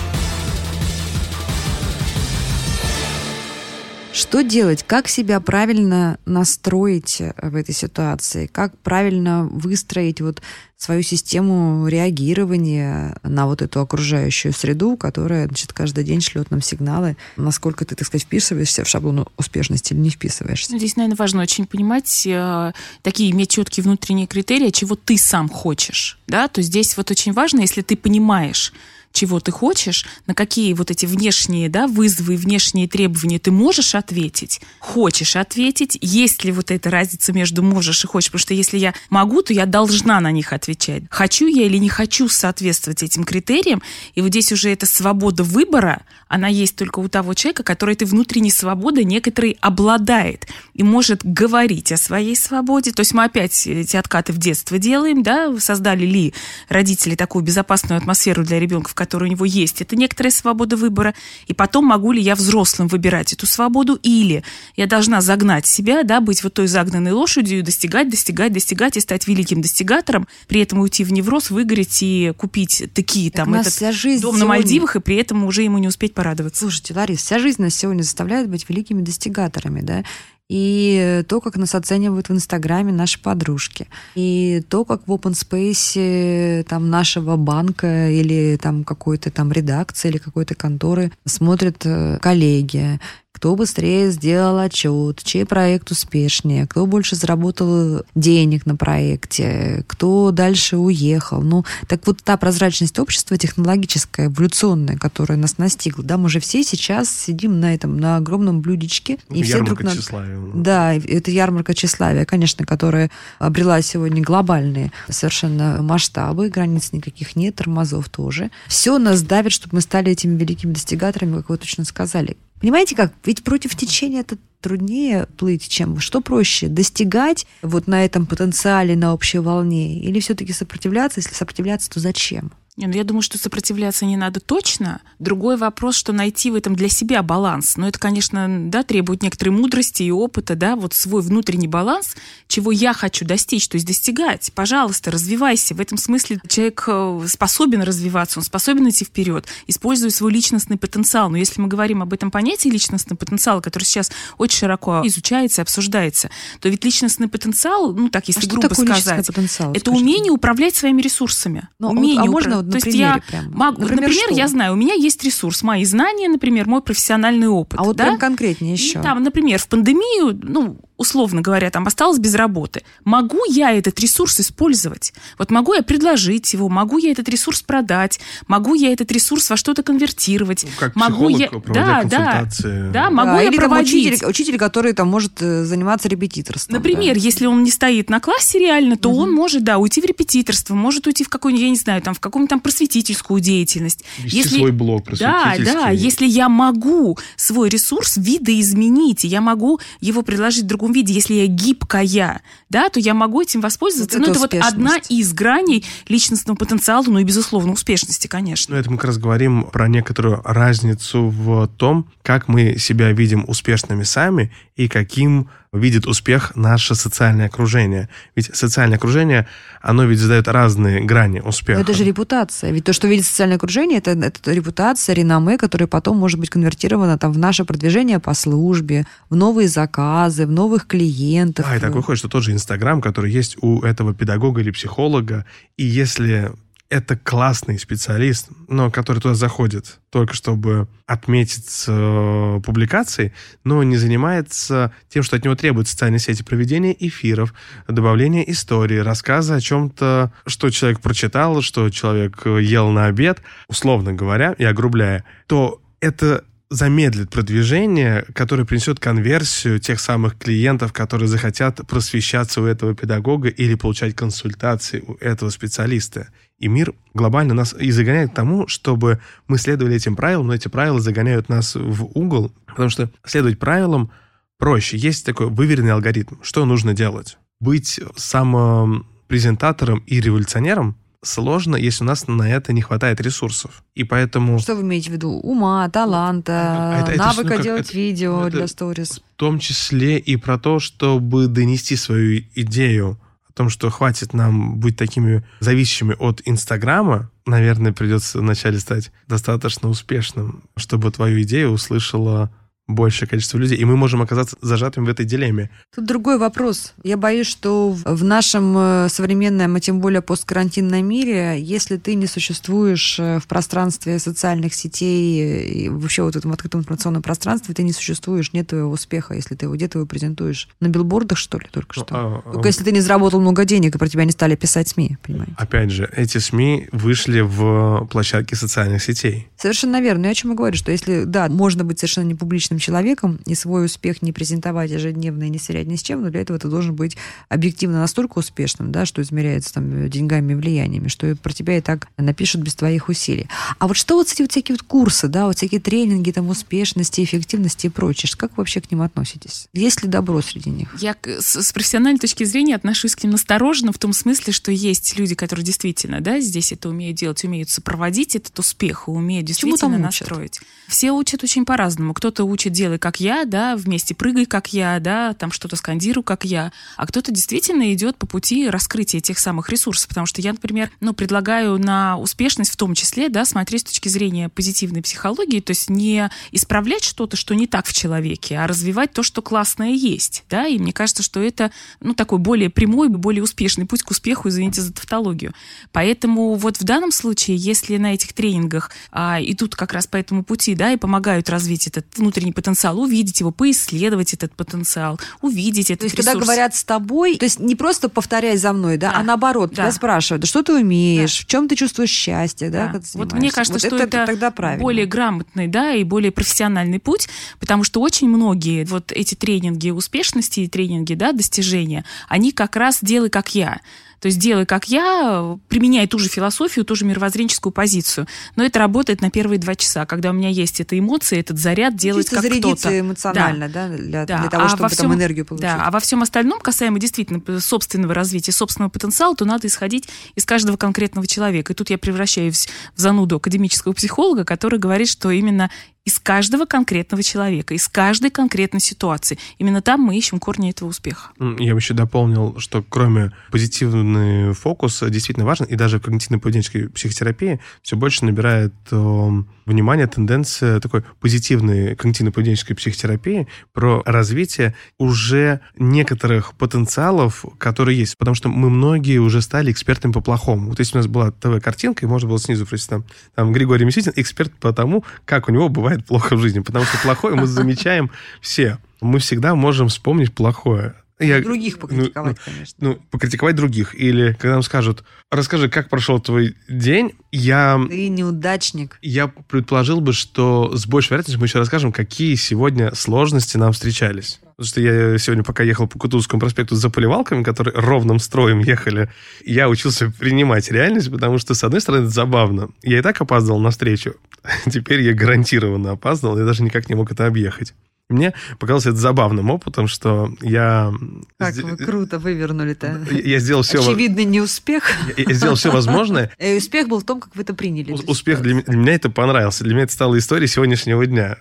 Что 4.15 4.45
делать? 4.45 4.85
Как 4.85 5.09
себя 5.09 5.41
правильно 5.41 6.21
настроить 6.25 7.21
э, 7.21 7.35
в 7.43 7.57
этой 7.57 7.75
ситуации? 7.75 8.47
Как 8.47 8.79
правильно 8.79 9.43
выстроить 9.51 10.21
вот 10.21 10.41
свою 10.77 11.03
систему 11.03 11.89
реагирования 11.89 13.19
на 13.25 13.47
вот 13.47 13.61
эту 13.61 13.81
окружающую 13.81 14.53
среду, 14.53 14.97
которая, 14.97 15.49
значит, 15.49 15.73
каждый 15.73 16.05
день 16.05 16.21
шлет 16.21 16.53
нам 16.53 16.63
сигналы, 16.63 17.17
насколько 17.37 17.85
ты, 17.85 17.97
так 17.97 18.07
сказать, 18.07 18.23
вписываешься 18.23 18.85
в 18.85 18.89
шаблон 18.89 19.27
успешности 19.37 19.95
или 19.95 20.01
не 20.01 20.11
вписываешься? 20.11 20.71
Ну, 20.71 20.79
Здесь, 20.79 20.95
наверное, 20.95 21.17
важно 21.17 21.43
очень 21.43 21.67
понимать, 21.67 22.25
э, 22.25 22.73
такие 23.03 23.33
иметь 23.33 23.51
четкие 23.51 23.83
внутренние 23.83 24.29
критерии, 24.29 24.71
чего 24.71 24.95
ты 24.95 25.19
сам 25.19 25.49
хочешь. 25.49 26.21
Да? 26.29 26.47
То 26.47 26.63
здесь 26.63 26.97
вот 26.97 27.11
очень 27.11 27.33
важно, 27.33 27.63
если 27.63 27.83
ты 27.83 27.97
понимаешь, 27.97 28.73
чего 29.15 29.39
ты 29.39 29.53
хочешь, 29.53 30.05
на 30.27 30.35
какие 30.35 30.75
вот 30.75 30.91
эти 30.91 31.07
внешние 31.07 31.69
да, 31.69 31.87
вызовы 31.87 32.35
и 32.35 32.37
внешние 32.37 32.89
требования 32.89 33.39
ты 33.39 33.53
можешь 33.53 33.95
ответить, 33.95 34.61
хочешь 34.81 35.37
ответить, 35.37 35.97
есть 36.01 36.45
ли 36.45 36.51
вот 36.51 36.73
эта 36.73 36.91
разница 36.91 37.33
между 37.33 37.63
можешь 37.63 38.05
и 38.05 38.09
хочешь, 38.09 38.31
потому 38.31 38.41
что 38.41 38.55
если 38.55 38.77
я 38.77 38.93
могу, 39.11 39.41
то 39.43 39.53
я 39.53 39.67
должна 39.67 40.21
на 40.21 40.33
них 40.33 40.53
отвечать. 40.53 41.05
Хочу 41.11 41.47
я 41.47 41.65
или 41.65 41.79
не 41.79 41.89
хочу 41.89 42.29
соответствовать 42.29 43.05
этим 43.05 43.23
критериям, 43.23 43.83
и 44.17 44.21
вот 44.21 44.31
здесь 44.31 44.51
уже 44.51 44.71
эта 44.71 44.85
свобода 44.85 45.45
выбора, 45.45 46.03
она 46.27 46.49
есть 46.49 46.75
только 46.75 46.99
у 46.99 47.09
того 47.09 47.35
человека, 47.35 47.63
который 47.63 47.95
этой 47.95 48.09
внутренней 48.09 48.51
свободой 48.51 49.05
некоторой 49.05 49.57
обладает 49.61 50.49
и 50.75 50.83
может 50.83 51.25
говорить 51.25 51.93
о 51.93 51.97
своей 51.97 52.35
свободе. 52.35 52.91
То 52.91 53.01
есть 53.01 53.15
мы 53.15 53.23
опять 53.23 53.69
эти 53.69 53.97
откаты 53.97 54.33
в 54.33 54.39
детство 54.39 54.79
делаем, 54.79 55.23
да, 55.23 55.55
создали 55.61 56.05
ли 56.05 56.35
родители 56.69 57.15
такую 57.15 57.45
безопасную 57.45 57.99
атмосферу 57.99 58.45
для 58.45 58.59
ребенка, 58.59 58.91
в 58.91 58.95
которой 59.05 59.29
у 59.29 59.33
него 59.33 59.45
есть 59.45 59.83
это 59.83 59.97
некоторая 59.97 60.31
свобода 60.33 60.77
выбора, 60.77 61.15
и 61.47 61.53
потом 61.53 61.85
могу 61.85 62.13
ли 62.13 62.23
я 62.23 62.35
взрослым 62.35 62.89
выбирать 62.89 63.33
эту 63.35 63.47
свободу, 63.47 63.99
или 64.03 64.43
я 64.77 64.87
должна 64.87 65.21
загнать 65.21 65.67
себя, 65.67 66.03
да, 66.05 66.21
быть 66.21 66.43
вот 66.43 66.55
той 66.55 66.67
загнанной 66.67 67.13
лошадью, 67.13 67.63
достигать, 67.63 68.09
достигать, 68.09 68.53
достигать 68.53 68.97
и 68.97 69.01
стать 69.01 69.29
великим 69.29 69.61
достигатором, 69.61 70.27
при 70.49 70.61
этом 70.63 70.79
уйти 70.81 71.05
в 71.05 71.13
невроз, 71.13 71.51
выгореть 71.51 72.03
и 72.03 72.33
купить 72.37 72.85
такие 72.95 73.31
Так 73.31 73.45
там 73.45 73.55
этот 73.55 73.73
вся 73.75 73.93
жизнь 73.93 74.23
дом 74.23 74.35
на 74.35 74.41
сегодня- 74.41 74.49
Мальдивах, 74.63 74.97
и 74.97 75.01
при 75.01 75.17
этом 75.17 75.45
уже 75.45 75.63
ему 75.63 75.79
не 75.79 75.89
успеть 75.89 76.15
порадоваться. 76.15 76.61
Слушайте, 76.61 76.95
Ларис, 76.95 77.21
вся 77.21 77.39
жизнь 77.39 77.61
нас 77.61 77.75
сегодня 77.75 78.03
заставляет 78.03 78.49
быть 78.49 78.67
великими 78.69 79.03
достигаторами, 79.03 79.83
да? 79.83 80.03
И 80.51 81.25
то, 81.29 81.41
как 81.41 81.57
нас 81.57 81.75
оценивают 81.75 82.29
в 82.29 82.33
Инстаграме 82.33 82.93
наши 82.93 83.21
подружки, 83.21 83.89
и 84.15 84.63
то, 84.69 84.85
как 84.85 85.07
в 85.07 85.13
open 85.13 85.33
space 85.33 86.65
там 86.65 86.91
нашего 86.91 87.37
банка 87.37 88.11
или 88.11 88.59
там 88.61 88.85
какой-то 88.85 89.31
там 89.31 89.53
редакции 89.53 90.09
или 90.09 90.19
какой-то 90.19 90.55
конторы 90.55 91.13
смотрят 91.25 91.87
э, 91.87 92.19
коллеги, 92.21 93.01
кто 93.35 93.57
быстрее 93.57 94.11
сделал 94.13 94.59
отчет, 94.59 95.21
чей 95.23 95.45
проект 95.45 95.91
успешнее, 95.91 96.67
кто 96.67 96.87
больше 96.87 97.17
заработал 97.17 98.03
денег 98.15 98.65
на 98.65 98.77
проекте, 98.77 99.85
кто 99.89 100.31
дальше 100.31 100.77
уехал. 100.77 101.43
Ну, 101.43 101.65
так 101.89 102.07
вот 102.07 102.23
та 102.23 102.37
прозрачность 102.37 102.99
общества 102.99 103.37
технологическая, 103.37 104.29
эволюционная, 104.29 104.97
которая 104.97 105.37
нас 105.37 105.59
настигла, 105.59 106.05
да, 106.05 106.17
мы 106.17 106.29
же 106.29 106.39
все 106.39 106.63
сейчас 106.63 107.11
сидим 107.11 107.59
на 107.59 107.75
этом, 107.75 107.99
на 107.99 108.17
огромном 108.17 108.61
блюдечке, 108.61 109.19
и 109.29 109.43
все 109.43 109.59
друг 109.59 109.81
Ярмарка 109.81 109.85
на... 109.85 109.93
тщеславия. 109.95 110.37
ну. 110.37 110.63
Да, 110.63 110.95
это 110.95 111.31
ярмарка 111.33 111.75
тщеславия, 111.75 112.25
конечно, 112.25 112.65
которая 112.65 113.11
обрела 113.41 113.83
сегодня 113.83 114.23
глобальные 114.23 114.93
совершенно 115.09 115.83
масштабы, 115.83 116.51
границ 116.51 116.93
никаких 116.93 117.35
нет, 117.35 117.57
тормозов 117.57 118.09
тоже. 118.09 118.51
Все 118.69 118.99
нас 118.99 119.23
давит, 119.23 119.53
чтобы 119.53 119.77
мы 119.77 119.81
стали 119.81 120.13
этими 120.13 120.39
великими 120.39 120.73
достигаторами, 120.73 121.37
как 121.39 121.49
вы 121.49 121.59
точно 121.59 121.85
сказали. 121.85 122.37
Понимаете 122.65 122.97
как? 122.97 123.13
Ведь 123.27 123.45
против 123.45 123.77
течения 123.77 124.21
это 124.21 124.39
труднее 124.63 125.27
плыть, 125.37 125.69
чем 125.69 126.01
что 126.01 126.23
проще, 126.23 126.67
достигать 126.67 127.47
вот 127.61 127.87
на 127.87 128.07
этом 128.07 128.25
потенциале, 128.25 128.97
на 128.97 129.13
общей 129.13 129.39
волне, 129.39 129.99
или 129.99 130.19
все-таки 130.19 130.55
сопротивляться? 130.55 131.21
Если 131.21 131.35
сопротивляться, 131.35 131.91
то 131.91 132.01
зачем? 132.01 132.53
Не, 132.77 132.89
ну 132.89 132.95
я 132.95 133.05
думаю, 133.05 133.23
что 133.23 133.39
сопротивляться 133.39 134.05
не 134.05 134.17
надо 134.17 134.41
точно. 134.41 135.01
Другой 135.21 135.57
вопрос, 135.57 135.95
что 135.95 136.13
найти 136.13 136.51
в 136.51 136.57
этом 136.57 136.75
для 136.75 136.89
себя 136.89 137.23
баланс. 137.23 137.77
Но 137.77 137.87
это, 137.87 138.01
конечно, 138.01 138.49
да, 138.69 138.83
требует 138.83 139.23
некоторой 139.23 139.55
мудрости 139.55 140.03
и 140.03 140.11
опыта, 140.11 140.57
да, 140.57 140.75
вот 140.75 140.93
свой 140.93 141.23
внутренний 141.23 141.69
баланс, 141.69 142.17
чего 142.49 142.73
я 142.73 142.93
хочу 142.93 143.25
достичь, 143.25 143.69
то 143.69 143.77
есть 143.77 143.87
достигать. 143.87 144.51
Пожалуйста, 144.57 145.13
развивайся. 145.13 145.77
В 145.77 145.81
этом 145.81 145.99
смысле 145.99 146.41
человек 146.49 146.83
э, 146.89 147.27
способен 147.29 147.81
развиваться, 147.83 148.41
он 148.41 148.45
способен 148.45 148.89
идти 148.89 149.05
вперед, 149.05 149.47
используя 149.69 150.11
свой 150.11 150.33
личностный 150.33 150.77
потенциал. 150.77 151.31
Но 151.31 151.37
если 151.37 151.61
мы 151.61 151.69
говорим 151.69 152.03
об 152.03 152.13
этом 152.13 152.33
понятии 152.33 152.71
личностный 152.71 153.17
потенциал, 153.17 153.61
который 153.61 153.85
сейчас 153.85 154.11
очень 154.37 154.59
широко 154.59 155.01
изучается 155.05 155.61
и 155.61 155.63
обсуждается, 155.63 156.29
то 156.59 156.69
ведь 156.69 156.85
личностный 156.85 157.29
потенциал, 157.29 157.93
ну 157.95 158.09
так, 158.09 158.27
если 158.27 158.41
а 158.41 158.43
что 158.43 158.51
грубо 158.51 158.69
такое 158.69 158.87
личностный 158.87 159.13
сказать, 159.13 159.27
потенциал? 159.29 159.71
это 159.71 159.81
Скажите? 159.81 160.05
умение 160.05 160.33
управлять 160.33 160.75
своими 160.75 161.01
ресурсами. 161.01 161.69
Ну, 161.79 161.89
а 161.89 161.91
умение 161.93 162.21
а 162.21 162.25
можно 162.25 162.64
вот 162.65 162.81
То 162.81 162.87
есть 162.87 162.97
я 162.99 163.21
прям? 163.29 163.51
могу, 163.53 163.83
Например, 163.83 164.09
например, 164.09 164.27
что? 164.27 164.35
я 164.35 164.49
знаю, 164.49 164.73
у 164.73 164.77
меня 164.77 164.95
есть 164.95 165.23
ресурс, 165.25 165.63
мои 165.63 165.85
знания, 165.85 166.29
например, 166.29 166.67
мой 166.69 166.83
профессиональный 166.83 167.49
опыт. 167.49 167.79
А 167.79 167.85
вот 167.85 167.97
да? 167.97 168.05
прям 168.05 168.19
конкретнее 168.19 168.75
И 168.75 168.79
еще. 168.79 169.01
там, 169.03 169.23
например, 169.23 169.59
в 169.59 169.69
пандемию, 169.69 170.39
ну, 170.43 170.77
условно 170.97 171.41
говоря, 171.41 171.71
там 171.71 171.87
осталась 171.87 172.19
без 172.19 172.35
работы, 172.35 172.83
могу 173.05 173.41
я 173.49 173.73
этот 173.73 173.99
ресурс 174.01 174.39
использовать? 174.41 175.13
Вот 175.39 175.51
могу 175.51 175.75
я 175.75 175.83
предложить 175.83 176.53
его, 176.53 176.69
могу 176.69 176.99
я 176.99 177.11
этот 177.11 177.29
ресурс 177.29 177.63
продать, 177.63 178.21
могу 178.47 178.75
я 178.75 178.93
этот 178.93 179.11
ресурс 179.11 179.51
во 179.51 179.57
что-то 179.57 179.83
конвертировать, 179.83 180.65
Ну, 180.65 180.71
Как 180.79 180.95
могу 180.97 181.29
психолог, 181.35 181.67
я, 181.69 181.73
да, 181.75 182.03
да, 182.05 182.33
консультации. 182.43 182.91
да, 182.93 183.11
могу 183.11 183.31
Да, 183.33 183.41
я 183.41 183.49
или 183.49 183.57
там 183.57 183.69
проводить. 183.71 184.13
учитель, 184.13 184.27
учитель, 184.27 184.59
который 184.59 184.93
там 184.93 185.09
может 185.09 185.43
э, 185.43 185.65
заниматься 185.65 186.09
репетиторством. 186.09 186.75
Например, 186.75 187.15
да. 187.15 187.21
если 187.21 187.47
он 187.47 187.65
не 187.65 187.71
стоит 187.71 188.09
на 188.09 188.21
классе 188.21 188.59
реально, 188.59 188.97
то 188.97 189.11
он 189.11 189.33
может, 189.33 189.65
да, 189.65 189.79
уйти 189.79 190.01
в 190.01 190.05
репетиторство, 190.05 190.75
может 190.75 191.07
уйти 191.07 191.25
в 191.25 191.29
какую-нибудь, 191.29 191.65
я 191.65 191.71
не 191.71 191.77
знаю, 191.77 192.03
там, 192.03 192.15
в 192.15 192.21
какую-нибудь 192.21 192.51
там 192.51 192.61
просветительскую 192.61 193.41
деятельность. 193.41 194.05
Вести 194.19 194.59
свой 194.59 194.71
блог 194.71 195.05
Да, 195.19 195.43
просветительский. 195.45 195.73
да, 195.73 195.89
если 195.91 196.27
я 196.27 196.49
могу 196.49 197.19
свой 197.37 197.69
ресурс 197.69 198.17
видоизменить, 198.17 199.25
и 199.25 199.29
я 199.29 199.41
могу 199.41 199.81
его 200.01 200.23
предложить 200.23 200.65
в 200.65 200.67
другом 200.85 200.93
виде, 200.93 201.13
если 201.13 201.35
я 201.35 201.47
гибкая, 201.47 202.43
да, 202.69 202.89
то 202.91 203.01
я 203.01 203.15
могу 203.15 203.43
этим 203.43 203.61
воспользоваться. 203.61 204.19
Вот 204.19 204.27
ну, 204.27 204.33
это 204.33 204.45
это 204.45 204.57
вот 204.57 204.73
одна 204.73 204.97
из 205.09 205.33
граней 205.33 205.85
личностного 206.09 206.57
потенциала, 206.57 207.05
ну 207.05 207.19
и, 207.19 207.25
безусловно, 207.25 207.73
успешности, 207.73 208.27
конечно. 208.27 208.75
Ну, 208.75 208.81
это 208.81 208.91
мы 208.91 208.97
как 208.97 209.07
раз 209.07 209.19
говорим 209.19 209.65
про 209.65 209.89
некоторую 209.89 210.43
разницу 210.45 211.29
в 211.29 211.69
том, 211.69 212.07
как 212.23 212.49
мы 212.49 212.77
себя 212.79 213.11
видим 213.13 213.45
успешными 213.47 214.03
сами 214.03 214.53
и 214.77 214.89
каким 214.89 215.49
видит 215.75 216.07
успех 216.07 216.53
наше 216.55 216.95
социальное 216.95 217.47
окружение. 217.47 218.09
Ведь 218.37 218.55
социальное 218.55 218.97
окружение, 218.97 219.47
оно 219.83 220.05
ведь 220.05 220.19
задает 220.19 220.49
разные 220.49 221.03
грани 221.03 221.41
успеха. 221.41 221.79
Но 221.79 221.83
это 221.83 221.95
же 221.95 222.05
репутация. 222.05 222.71
Ведь 222.71 222.85
то, 222.85 222.93
что 222.93 223.09
видит 223.09 223.27
социальное 223.27 223.57
окружение, 223.57 223.99
это, 223.99 224.13
это 224.13 224.53
репутация, 224.53 225.15
реноме, 225.15 225.59
которая 225.59 225.89
потом 225.89 226.17
может 226.17 226.39
быть 226.39 226.51
конвертирована 226.51 227.19
там, 227.19 227.33
в 227.33 227.39
наше 227.39 227.65
продвижение 227.65 228.21
по 228.21 228.35
службе, 228.35 229.07
в 229.31 229.37
новые 229.37 229.69
заказы, 229.69 230.47
в 230.47 230.51
новых 230.51 230.87
клиентов. 230.87 231.67
Да, 231.69 231.77
и 231.77 231.81
так 231.81 231.95
выходит, 231.95 232.19
что 232.19 232.29
тот 232.29 232.45
же 232.45 232.53
Инстаграм, 232.53 233.01
который 233.01 233.31
есть 233.31 233.57
у 233.61 233.83
этого 233.83 234.15
педагога 234.15 234.61
или 234.61 234.71
психолога, 234.71 235.45
и 235.77 235.85
если 235.85 236.53
это 236.95 237.17
классный 237.17 237.77
специалист, 237.77 238.51
но 238.69 238.89
который 238.89 239.19
туда 239.19 239.35
заходит 239.35 239.99
только 240.11 240.33
чтобы 240.33 240.87
отметить 241.07 241.87
э, 241.89 242.61
публикации, 242.65 243.35
но 243.65 243.83
не 243.83 243.97
занимается 243.97 244.93
тем, 245.09 245.25
что 245.25 245.35
от 245.35 245.45
него 245.45 245.57
требуют 245.57 245.89
социальные 245.89 246.21
сети, 246.21 246.45
проведения 246.45 246.95
эфиров, 246.97 247.53
добавления 247.89 248.43
истории, 248.43 248.99
рассказа 248.99 249.57
о 249.57 249.61
чем-то, 249.61 250.33
что 250.47 250.71
человек 250.71 251.01
прочитал, 251.01 251.63
что 251.63 251.91
человек 251.91 252.43
э, 252.45 252.63
ел 252.63 252.91
на 252.91 253.07
обед, 253.07 253.43
условно 253.67 254.13
говоря, 254.13 254.53
и 254.53 254.63
огрубляя, 254.63 255.25
то 255.49 255.83
это 255.99 256.45
замедлит 256.71 257.31
продвижение, 257.31 258.25
которое 258.35 258.65
принесет 258.65 258.99
конверсию 258.99 259.79
тех 259.79 260.01
самых 260.01 260.39
клиентов, 260.39 260.93
которые 260.93 261.29
захотят 261.29 261.87
просвещаться 261.87 262.61
у 262.61 262.67
этого 262.67 262.95
педагога 262.95 263.49
или 263.49 263.75
получать 263.75 264.15
консультации 264.15 265.01
у 265.01 265.15
этого 265.15 265.51
специалиста. 265.51 266.29
И 266.65 266.69
мир 266.69 266.95
глобально 267.13 267.53
нас 267.53 267.75
и 267.79 267.91
загоняет 267.91 268.31
к 268.31 268.35
тому, 268.35 268.67
чтобы 268.69 269.21
мы 269.49 269.59
следовали 269.59 269.97
этим 269.97 270.17
правилам, 270.17 270.47
но 270.47 270.55
эти 270.55 270.69
правила 270.69 270.99
загоняют 270.99 271.51
нас 271.51 271.75
в 271.75 272.05
угол, 272.15 272.53
потому 272.67 272.89
что 272.89 273.11
следовать 273.23 273.59
правилам 273.59 274.11
проще. 274.59 274.97
Есть 274.97 275.27
такой 275.27 275.49
выверенный 275.51 275.93
алгоритм. 275.93 276.37
Что 276.41 276.65
нужно 276.65 276.95
делать? 276.95 277.37
Быть 277.61 278.01
самым 278.17 279.07
презентатором 279.29 279.99
и 280.07 280.23
революционером 280.23 280.97
сложно, 281.23 281.77
если 281.77 282.03
у 282.03 282.07
нас 282.07 282.27
на 282.29 282.51
это 282.51 282.73
не 282.73 282.81
хватает 282.81 283.21
ресурсов. 283.21 283.83
И 283.95 284.05
поэтому... 284.05 284.59
Что 284.59 284.75
вы 284.75 284.81
имеете 284.83 285.11
в 285.11 285.13
виду? 285.13 285.33
Ума, 285.33 285.87
таланта, 285.91 286.53
А 286.53 287.01
это- 287.03 287.11
это 287.13 287.19
навыка 287.21 287.43
ну, 287.43 287.55
как- 287.57 287.63
делать 287.63 287.89
это- 287.91 287.99
видео 287.99 288.41
ну, 288.41 288.47
это- 288.47 288.57
для 288.57 288.67
сторис. 288.69 289.21
В 289.35 289.37
том 289.37 289.59
числе 289.59 290.19
и 290.19 290.37
про 290.37 290.59
то, 290.59 290.81
чтобы 290.81 291.47
донести 291.47 291.97
свою 291.97 292.43
идею 292.55 293.19
том, 293.55 293.71
что 293.71 293.91
хватит 293.91 294.35
нам 294.35 294.79
быть 294.79 294.97
такими 294.97 295.45
зависящими 295.61 296.17
от 296.19 296.43
Инстаграма, 296.45 297.31
наверное, 297.47 297.93
придется 297.93 298.39
вначале 298.39 298.79
стать 298.79 299.13
достаточно 299.29 299.89
успешным, 299.89 300.65
чтобы 300.77 301.11
твою 301.11 301.43
идею 301.43 301.71
услышала 301.71 302.53
большее 302.87 303.29
количество 303.29 303.57
людей, 303.59 303.79
и 303.79 303.85
мы 303.85 303.97
можем 303.97 304.21
оказаться 304.21 304.57
зажатыми 304.61 305.07
в 305.07 305.09
этой 305.09 305.25
дилемме. 305.25 305.71
Тут 305.95 306.05
другой 306.07 306.39
вопрос. 306.39 306.93
Я 307.03 307.17
боюсь, 307.17 307.47
что 307.47 307.91
в- 307.91 308.25
нашем 308.25 308.75
э, 308.77 309.09
современном, 309.11 309.77
а 309.77 309.81
тем 309.81 310.01
более 310.01 310.21
посткарантинном 310.23 311.05
мире, 311.07 311.57
если 311.61 311.97
ты 311.97 312.15
не 312.15 312.27
существуешь 312.27 313.19
э, 313.19 313.39
в 313.39 313.47
пространстве 313.47 314.19
социальных 314.19 314.75
сетей 314.75 315.41
э, 315.43 315.65
и 315.65 315.89
вообще 315.89 316.23
вот 316.23 316.35
в 316.35 316.39
этом 316.39 316.53
открытом 316.53 316.81
информационном 316.81 317.23
пространстве, 317.23 317.75
ты 317.75 317.83
не 317.83 317.93
существуешь, 317.93 318.53
нет 318.53 318.69
твоего 318.69 318.91
успеха, 318.91 319.35
если 319.35 319.55
ты 319.55 319.67
его 319.67 319.75
где-то 319.75 319.99
его 319.99 320.07
презентуешь. 320.07 320.69
На 320.81 320.89
билбордах, 320.89 321.39
что 321.39 321.59
ли, 321.59 321.67
только 321.71 321.95
что? 321.95 322.07
Ну, 322.11 322.43
а, 322.45 322.53
Только 322.53 322.69
если 322.69 322.85
ты 322.85 322.93
не 322.93 323.01
заработал 323.01 323.41
много 323.41 323.65
денег, 323.65 323.95
и 323.95 323.99
про 323.99 324.09
тебя 324.09 324.25
не 324.25 324.33
стали 324.33 324.57
писать 324.57 324.89
СМИ, 324.89 325.17
понимаете? 325.23 325.53
Опять 325.57 325.91
же, 325.91 326.11
эти 326.15 326.39
СМИ 326.39 326.89
вышли 326.93 327.41
в 327.41 328.07
площадки 328.11 328.55
социальных 328.55 329.03
сетей. 329.03 329.49
Совершенно 329.57 330.01
верно. 330.01 330.27
Я 330.27 330.33
о 330.33 330.35
чем 330.35 330.53
и 330.53 330.55
говорю, 330.55 330.77
что 330.77 330.93
если, 330.93 331.25
да, 331.25 331.49
можно 331.49 331.85
быть 331.85 331.99
совершенно 331.99 332.27
не 332.27 332.35
публичным 332.75 332.79
человеком 332.79 333.41
и 333.47 333.55
свой 333.55 333.87
успех 333.87 334.23
не 334.23 334.33
презентовать 334.33 334.91
ежедневно 334.91 335.45
и 335.45 335.49
не 335.49 335.59
сверять 335.59 335.87
ни 335.87 335.97
с 335.97 336.03
чем, 336.03 336.23
но 336.23 336.31
для 336.31 336.41
этого 336.41 336.59
ты 336.59 336.69
должен 336.69 336.95
быть 336.95 337.17
объективно 337.49 338.01
настолько 338.01 338.39
успешным, 338.39 338.93
да, 338.93 339.07
что 339.07 339.23
измеряется 339.23 339.75
там 339.75 340.09
деньгами 340.09 340.53
и 340.53 340.57
влияниями, 340.57 341.09
что 341.09 341.37
про 341.37 341.53
тебя 341.53 341.79
и 341.79 341.81
так 341.81 342.09
напишут 342.17 342.63
без 342.63 342.75
твоих 342.75 343.09
усилий. 343.09 343.49
А 343.79 343.87
вот 343.87 343.97
что 343.97 344.17
вот 344.17 344.31
эти 344.31 344.43
вот 344.43 344.51
всякие 344.51 344.75
вот 344.75 344.83
курсы, 344.83 345.29
да, 345.29 345.47
вот 345.47 345.57
всякие 345.57 345.81
тренинги 345.81 346.31
там 346.31 346.49
успешности, 346.49 347.23
эффективности 347.23 347.87
и 347.87 347.91
прочее, 347.91 348.31
как 348.37 348.53
вы 348.53 348.63
вообще 348.63 348.81
к 348.81 348.91
ним 348.91 349.03
относитесь? 349.03 349.69
Есть 349.73 350.03
ли 350.03 350.09
добро 350.09 350.41
среди 350.43 350.71
них? 350.71 350.95
Я 351.01 351.17
с, 351.25 351.73
профессиональной 351.73 352.19
точки 352.19 352.45
зрения 352.45 352.75
отношусь 352.75 353.15
к 353.15 353.23
ним 353.23 353.33
настороженно 353.33 353.93
в 353.93 353.99
том 353.99 354.13
смысле, 354.13 354.53
что 354.53 354.71
есть 354.71 355.19
люди, 355.19 355.35
которые 355.35 355.65
действительно, 355.65 356.21
да, 356.21 356.41
здесь 356.41 356.73
это 356.73 356.89
умеют 356.89 357.17
делать, 357.17 357.45
умеют 357.45 357.71
сопроводить 357.71 358.37
этот 358.37 358.59
успех 358.59 359.05
и 359.07 359.11
умеют 359.11 359.47
действительно 359.47 359.99
настроить. 359.99 360.61
Все 360.89 361.13
учат 361.13 361.43
очень 361.43 361.65
по-разному. 361.65 362.15
Кто-то 362.15 362.45
учит 362.45 362.64
делай 362.71 362.99
как 362.99 363.21
я, 363.21 363.45
да, 363.45 363.77
вместе 363.77 364.15
прыгай 364.15 364.47
как 364.47 364.73
я, 364.73 365.01
да, 365.01 365.35
там 365.35 365.53
что-то 365.53 365.77
скандируй 365.77 366.25
как 366.25 366.45
я, 366.45 366.73
а 366.97 367.07
кто-то 367.07 367.33
действительно 367.33 367.93
идет 367.93 368.17
по 368.17 368.27
пути 368.27 368.69
раскрытия 368.69 369.21
тех 369.21 369.39
самых 369.39 369.71
ресурсов, 369.71 370.09
потому 370.09 370.27
что 370.27 370.41
я, 370.41 370.53
например, 370.53 370.91
ну, 371.01 371.13
предлагаю 371.13 371.79
на 371.79 372.17
успешность 372.19 372.71
в 372.71 372.77
том 372.77 372.95
числе, 372.95 373.29
да, 373.29 373.45
смотреть 373.45 373.83
с 373.83 373.85
точки 373.93 374.09
зрения 374.09 374.49
позитивной 374.49 375.03
психологии, 375.03 375.61
то 375.61 375.71
есть 375.71 375.91
не 375.91 376.31
исправлять 376.53 377.05
что-то, 377.05 377.37
что 377.37 377.55
не 377.55 377.67
так 377.67 377.87
в 377.87 377.93
человеке, 377.93 378.59
а 378.59 378.67
развивать 378.67 379.13
то, 379.13 379.23
что 379.23 379.43
классное 379.43 379.91
есть, 379.91 380.45
да, 380.49 380.67
и 380.67 380.79
мне 380.79 380.93
кажется, 380.93 381.23
что 381.23 381.41
это, 381.41 381.71
ну, 382.01 382.15
такой 382.15 382.39
более 382.39 382.71
прямой, 382.71 383.09
более 383.09 383.43
успешный 383.43 383.87
путь 383.87 384.03
к 384.03 384.11
успеху, 384.11 384.49
извините 384.49 384.81
за 384.81 384.93
тавтологию. 384.93 385.53
Поэтому 385.93 386.55
вот 386.55 386.79
в 386.79 386.85
данном 386.85 387.13
случае, 387.13 387.57
если 387.57 387.97
на 387.97 388.15
этих 388.15 388.33
тренингах 388.33 388.91
а, 389.11 389.39
идут 389.41 389.77
как 389.77 389.93
раз 389.93 390.07
по 390.07 390.17
этому 390.17 390.45
пути, 390.45 390.75
да, 390.75 390.93
и 390.93 390.97
помогают 390.97 391.51
развить 391.51 391.87
этот 391.87 392.07
внутренний 392.17 392.53
потенциал, 392.55 392.99
увидеть 393.01 393.41
его, 393.41 393.51
поисследовать 393.51 394.33
этот 394.33 394.55
потенциал, 394.55 395.21
увидеть 395.43 395.91
этот 395.91 396.01
То 396.01 396.05
есть, 396.07 396.17
когда 396.17 396.33
ресурс. 396.33 396.47
говорят 396.47 396.75
с 396.75 396.85
тобой, 396.85 397.37
то 397.37 397.45
есть 397.45 397.59
не 397.61 397.75
просто 397.75 398.09
повторяй 398.09 398.57
за 398.57 398.73
мной, 398.73 398.97
да, 398.97 399.11
Да. 399.11 399.19
а 399.19 399.23
наоборот, 399.23 399.71
Да. 399.71 399.83
тебя 399.83 399.93
спрашивают, 399.93 400.43
да 400.43 400.47
что 400.47 400.63
ты 400.63 400.73
умеешь, 400.75 401.41
в 401.41 401.47
чем 401.47 401.69
ты 401.69 401.77
чувствуешь 401.77 402.11
счастье, 402.11 402.71
да, 402.71 402.87
Да. 402.87 402.93
когда 402.93 403.07
ты 403.07 403.19
Вот 403.19 403.33
мне 403.35 403.51
кажется, 403.51 403.75
Вот 403.75 403.87
что 403.87 403.97
это, 403.97 404.17
это, 404.19 404.27
тогда 404.27 404.51
правильно. 404.51 404.83
более 404.83 405.07
грамотный, 405.07 405.67
да, 405.69 405.93
и 405.95 406.05
более 406.05 406.31
профессиональный 406.33 407.01
путь, 407.01 407.29
потому 407.61 407.85
что 407.85 408.01
очень 408.01 408.29
многие 408.29 408.85
вот 408.85 409.13
эти 409.13 409.35
тренинги 409.35 409.91
успешности 409.91 410.61
и 410.61 410.69
тренинги, 410.69 411.15
да, 411.15 411.33
достижения, 411.33 412.05
они 412.29 412.53
как 412.53 412.77
раз 412.77 412.99
делай 413.03 413.29
как 413.31 413.55
я. 413.55 413.81
То 414.21 414.27
есть 414.27 414.39
делай 414.39 414.67
как 414.67 414.89
я, 414.89 415.59
применяй 415.69 416.07
ту 416.07 416.19
же 416.19 416.29
философию, 416.29 416.85
ту 416.85 416.95
же 416.95 417.05
мировоззренческую 417.05 417.73
позицию. 417.73 418.27
Но 418.57 418.65
это 418.65 418.79
работает 418.79 419.21
на 419.21 419.31
первые 419.31 419.59
два 419.59 419.75
часа, 419.75 420.07
когда 420.07 420.31
у 420.31 420.33
меня 420.33 420.49
есть 420.49 420.81
эта 420.81 420.99
эмоция, 420.99 421.41
этот 421.41 421.59
заряд 421.59 421.97
делать 421.97 422.29
Чисто 422.31 422.43
как 422.43 422.59
кто-то. 422.59 423.01
эмоционально, 423.01 423.69
да, 423.69 423.89
для, 423.89 424.25
Да, 424.27 424.39
для 424.41 424.51
того, 424.51 424.65
а 424.65 424.69
чтобы 424.69 424.89
всем- 424.89 425.15
энергию 425.15 425.45
получить. 425.45 425.63
Да, 425.67 425.85
а 425.87 425.91
во 425.91 426.01
всем 426.01 426.23
остальном, 426.23 426.61
касаемо 426.61 426.99
действительно 426.99 427.43
собственного 427.61 428.15
развития, 428.15 428.53
собственного 428.53 428.91
потенциала, 428.91 429.37
то 429.37 429.45
надо 429.45 429.67
исходить 429.67 430.09
из 430.35 430.45
каждого 430.45 430.77
конкретного 430.77 431.27
человека. 431.27 431.73
И 431.73 431.77
тут 431.77 431.91
я 431.91 431.99
превращаюсь 431.99 432.69
в 432.95 433.01
зануду 433.01 433.37
академического 433.37 433.93
психолога, 433.93 434.45
который 434.45 434.79
говорит, 434.79 435.09
что 435.09 435.31
именно 435.31 435.71
из 436.05 436.19
каждого 436.19 436.67
конкретного 436.67 437.23
человека, 437.23 437.75
из 437.75 437.89
каждой 437.89 438.31
конкретной 438.31 438.81
ситуации. 438.81 439.39
Именно 439.59 439.81
там 439.81 440.01
мы 440.01 440.17
ищем 440.17 440.39
корни 440.39 440.71
этого 440.71 440.91
успеха. 440.91 441.31
Я 441.59 441.73
бы 441.73 441.79
еще 441.79 441.95
дополнил, 441.95 442.57
что 442.59 442.83
кроме 442.83 443.33
позитивный 443.51 444.53
фокус 444.53 445.03
э, 445.03 445.11
действительно 445.11 445.47
важен, 445.47 445.65
и 445.67 445.77
даже 445.77 445.99
в 445.99 446.03
когнитивно-поведенческой 446.03 446.91
психотерапии 446.91 447.61
все 447.83 447.97
больше 447.97 448.27
набирает 448.27 448.75
э, 448.91 449.31
внимание 449.67 450.07
тенденция 450.07 450.81
такой 450.81 451.05
позитивной 451.21 451.95
когнитивно-поведенческой 451.95 452.75
психотерапии 452.75 453.49
про 453.73 454.03
развитие 454.05 454.75
уже 454.99 455.61
некоторых 455.79 456.55
потенциалов, 456.55 457.45
которые 457.59 457.99
есть. 457.99 458.19
Потому 458.19 458.35
что 458.35 458.49
мы 458.49 458.69
многие 458.69 459.19
уже 459.19 459.41
стали 459.41 459.73
экспертами 459.73 460.13
по 460.13 460.21
плохому. 460.21 460.69
Вот 460.69 460.79
если 460.79 460.99
у 460.99 461.01
нас 461.01 461.07
была 461.07 461.31
ТВ-картинка, 461.31 462.05
и 462.05 462.09
можно 462.09 462.29
было 462.29 462.39
снизу 462.39 462.67
прочитать 462.67 462.91
там, 462.91 463.05
там 463.35 463.53
Григорий 463.53 463.87
Меситин, 463.87 464.13
эксперт 464.17 464.53
по 464.57 464.73
тому, 464.73 465.05
как 465.25 465.49
у 465.49 465.53
него 465.53 465.69
бывает 465.69 465.94
плохо 465.99 466.37
в 466.37 466.41
жизни. 466.41 466.61
Потому 466.61 466.85
что 466.85 466.99
плохое 466.99 467.35
мы 467.35 467.47
замечаем 467.47 468.11
все. 468.41 468.79
мы 469.01 469.19
всегда 469.19 469.55
можем 469.55 469.89
вспомнить 469.89 470.35
плохое. 470.35 470.95
Я, 471.21 471.41
Других 471.41 471.79
покритиковать, 471.79 472.39
конечно. 472.45 472.75
ну, 472.81 472.95
покритиковать 473.13 473.55
других. 473.55 473.95
Или 473.95 474.33
когда 474.33 474.55
нам 474.55 474.63
скажут, 474.63 475.05
расскажи, 475.31 475.69
как 475.69 475.89
прошел 475.89 476.19
твой 476.21 476.57
день, 476.69 477.13
я, 477.31 477.81
Ты 477.89 478.09
неудачник. 478.09 478.99
я 479.01 479.29
предположил 479.29 480.01
бы, 480.01 480.13
что 480.13 480.77
с 480.77 480.87
большей 480.87 481.11
вероятностью 481.11 481.39
мы 481.39 481.47
еще 481.47 481.59
расскажем, 481.61 481.93
какие 481.93 482.35
сегодня 482.35 482.93
сложности 482.95 483.57
нам 483.57 483.73
встречались. 483.73 484.41
Потому 484.57 484.69
что 484.69 484.81
я 484.81 485.19
сегодня, 485.19 485.43
пока 485.43 485.65
ехал 485.65 485.89
по 485.89 485.99
Кутузовскому 485.99 486.39
проспекту 486.39 486.77
за 486.77 486.89
поливалками, 486.89 487.43
которые 487.43 487.75
ровным 487.75 488.21
строем 488.21 488.61
ехали, 488.61 489.11
я 489.45 489.69
учился 489.69 490.13
принимать 490.17 490.71
реальность, 490.71 491.11
потому 491.11 491.39
что, 491.39 491.55
с 491.55 491.65
одной 491.65 491.81
стороны, 491.81 492.03
это 492.03 492.11
забавно. 492.11 492.69
Я 492.83 493.01
и 493.01 493.03
так 493.03 493.21
опаздывал 493.21 493.59
на 493.61 493.71
встречу. 493.71 494.15
Теперь 494.71 495.01
я 495.03 495.13
гарантированно 495.13 495.91
опаздывал, 495.93 496.39
я 496.39 496.45
даже 496.45 496.63
никак 496.63 496.89
не 496.89 496.95
мог 496.95 497.11
это 497.11 497.27
объехать. 497.27 497.75
Мне 498.11 498.35
показалось 498.61 498.87
это 498.87 498.97
забавным 498.97 499.51
опытом, 499.51 499.89
что 499.89 500.31
я... 500.43 500.93
Как 501.39 501.57
вы 501.57 501.77
круто 501.77 502.19
вывернули-то. 502.19 503.01
Я 503.11 503.39
сделал 503.39 503.63
все... 503.63 503.81
Очевидный 503.81 504.25
неуспех. 504.25 504.85
Я 505.17 505.25
я 505.27 505.35
сделал 505.35 505.55
все 505.57 505.73
возможное. 505.73 506.31
И 506.39 506.59
успех 506.59 506.89
был 506.89 507.01
в 507.01 507.05
том, 507.05 507.19
как 507.21 507.35
вы 507.35 507.43
это 507.43 507.55
приняли. 507.55 507.93
У- 507.93 508.11
Успех 508.11 508.43
для, 508.43 508.55
меня 508.55 508.95
это 508.95 509.09
понравился. 509.09 509.65
Для 509.65 509.73
меня 509.73 509.85
это 509.85 509.95
стало 509.95 510.19
историей 510.19 510.49
сегодняшнего 510.49 511.05
дня. 511.07 511.39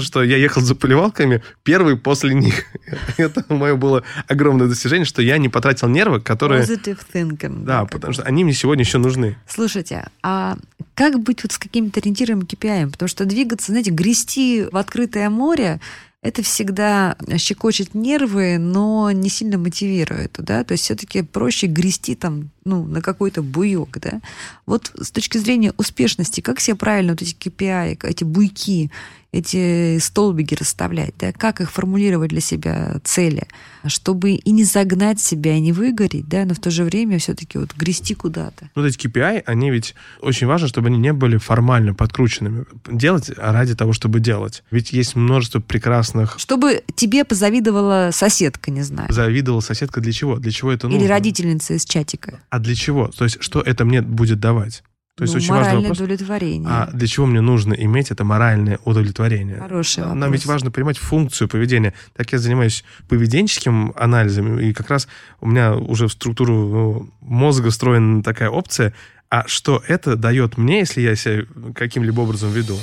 Что 0.00 0.22
я 0.22 0.36
ехал 0.36 0.60
за 0.60 0.74
поливалками 0.74 1.42
первый 1.62 1.96
после 1.96 2.34
них. 2.34 2.64
Это 3.16 3.44
мое 3.48 3.74
было 3.76 4.02
огромное 4.28 4.66
достижение, 4.66 5.06
что 5.06 5.22
я 5.22 5.38
не 5.38 5.48
потратил 5.48 5.88
нервы, 5.88 6.20
которые... 6.20 6.62
Positive 6.62 6.98
thinking. 7.12 7.64
Да, 7.64 7.86
потому 7.86 8.12
что 8.12 8.22
они 8.24 8.44
мне 8.44 8.52
сегодня 8.52 8.84
еще 8.84 8.98
нужны. 8.98 9.36
Слушайте, 9.48 10.08
а 10.22 10.58
как 10.94 11.20
быть 11.20 11.42
вот 11.42 11.52
с 11.52 11.58
какими-то 11.58 12.00
ориентирами 12.00 12.42
KPI? 12.42 12.90
Потому 12.90 13.08
что 13.08 13.24
двигаться, 13.24 13.72
знаете, 13.72 13.90
грести 13.90 14.66
в 14.70 14.76
открытое 14.76 15.30
море, 15.30 15.80
это 16.22 16.42
всегда 16.42 17.16
щекочет 17.38 17.94
нервы, 17.94 18.58
но 18.58 19.10
не 19.12 19.28
сильно 19.28 19.58
мотивирует, 19.58 20.34
да, 20.38 20.64
то 20.64 20.72
есть 20.72 20.84
все-таки 20.84 21.22
проще 21.22 21.68
грести 21.68 22.16
там, 22.16 22.50
ну, 22.64 22.84
на 22.84 23.00
какой-то 23.00 23.42
буйок, 23.42 23.98
да. 24.00 24.20
Вот 24.66 24.90
с 24.98 25.12
точки 25.12 25.38
зрения 25.38 25.72
успешности, 25.76 26.40
как 26.40 26.58
себе 26.58 26.74
правильно 26.74 27.12
вот 27.12 27.22
эти 27.22 27.34
KPI, 27.34 27.98
эти 28.02 28.24
буйки, 28.24 28.90
эти 29.36 29.98
столбики 29.98 30.54
расставлять, 30.54 31.14
да, 31.18 31.32
как 31.32 31.60
их 31.60 31.70
формулировать 31.70 32.30
для 32.30 32.40
себя 32.40 33.00
цели, 33.04 33.46
чтобы 33.86 34.32
и 34.32 34.50
не 34.50 34.64
загнать 34.64 35.20
себя, 35.20 35.56
и 35.56 35.60
не 35.60 35.72
выгореть, 35.72 36.28
да, 36.28 36.44
но 36.44 36.54
в 36.54 36.58
то 36.58 36.70
же 36.70 36.84
время 36.84 37.18
все-таки 37.18 37.58
вот 37.58 37.74
грести 37.74 38.14
куда-то. 38.14 38.70
Вот 38.74 38.84
эти 38.84 39.06
KPI, 39.06 39.42
они 39.46 39.70
ведь 39.70 39.94
очень 40.20 40.46
важно, 40.46 40.68
чтобы 40.68 40.88
они 40.88 40.98
не 40.98 41.12
были 41.12 41.36
формально 41.36 41.94
подкрученными. 41.94 42.64
Делать 42.90 43.30
ради 43.36 43.74
того, 43.74 43.92
чтобы 43.92 44.20
делать. 44.20 44.62
Ведь 44.70 44.92
есть 44.92 45.16
множество 45.16 45.60
прекрасных... 45.60 46.38
Чтобы 46.38 46.82
тебе 46.94 47.24
позавидовала 47.24 48.10
соседка, 48.12 48.70
не 48.70 48.82
знаю. 48.82 49.12
Завидовала 49.12 49.60
соседка 49.60 50.00
для 50.00 50.12
чего? 50.12 50.36
Для 50.36 50.50
чего 50.50 50.72
это 50.72 50.88
нужно? 50.88 51.00
Или 51.00 51.08
родительница 51.08 51.74
из 51.74 51.84
чатика. 51.84 52.40
А 52.50 52.58
для 52.58 52.74
чего? 52.74 53.08
То 53.08 53.24
есть, 53.24 53.38
что 53.40 53.60
это 53.60 53.84
мне 53.84 54.02
будет 54.02 54.40
давать? 54.40 54.82
То 55.16 55.22
есть, 55.24 55.32
ну, 55.32 55.38
очень 55.38 55.48
важный 55.48 55.62
моральное 55.62 55.80
вопрос. 55.88 55.98
удовлетворение. 55.98 56.68
А 56.70 56.90
для 56.92 57.06
чего 57.06 57.24
мне 57.24 57.40
нужно 57.40 57.72
иметь 57.72 58.10
это 58.10 58.22
моральное 58.22 58.78
удовлетворение? 58.84 59.56
Хороший 59.56 60.00
Нам 60.04 60.18
вопрос. 60.20 60.32
ведь 60.32 60.46
важно 60.46 60.70
понимать 60.70 60.98
функцию 60.98 61.48
поведения. 61.48 61.94
Так 62.14 62.32
я 62.32 62.38
занимаюсь 62.38 62.84
поведенческим 63.08 63.94
анализом, 63.96 64.60
и 64.60 64.74
как 64.74 64.90
раз 64.90 65.08
у 65.40 65.46
меня 65.48 65.74
уже 65.74 66.08
в 66.08 66.12
структуру 66.12 66.52
ну, 66.52 67.10
мозга 67.22 67.70
встроена 67.70 68.22
такая 68.22 68.50
опция, 68.50 68.92
а 69.30 69.44
что 69.48 69.82
это 69.88 70.16
дает 70.16 70.58
мне, 70.58 70.80
если 70.80 71.00
я 71.00 71.16
себя 71.16 71.44
каким-либо 71.74 72.20
образом 72.20 72.50
веду? 72.50 72.76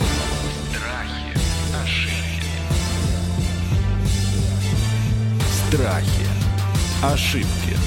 Страхи, 0.71 1.37
ошибки, 1.83 2.57
Страхи. 5.69 6.27
Ошибки. 7.03 7.82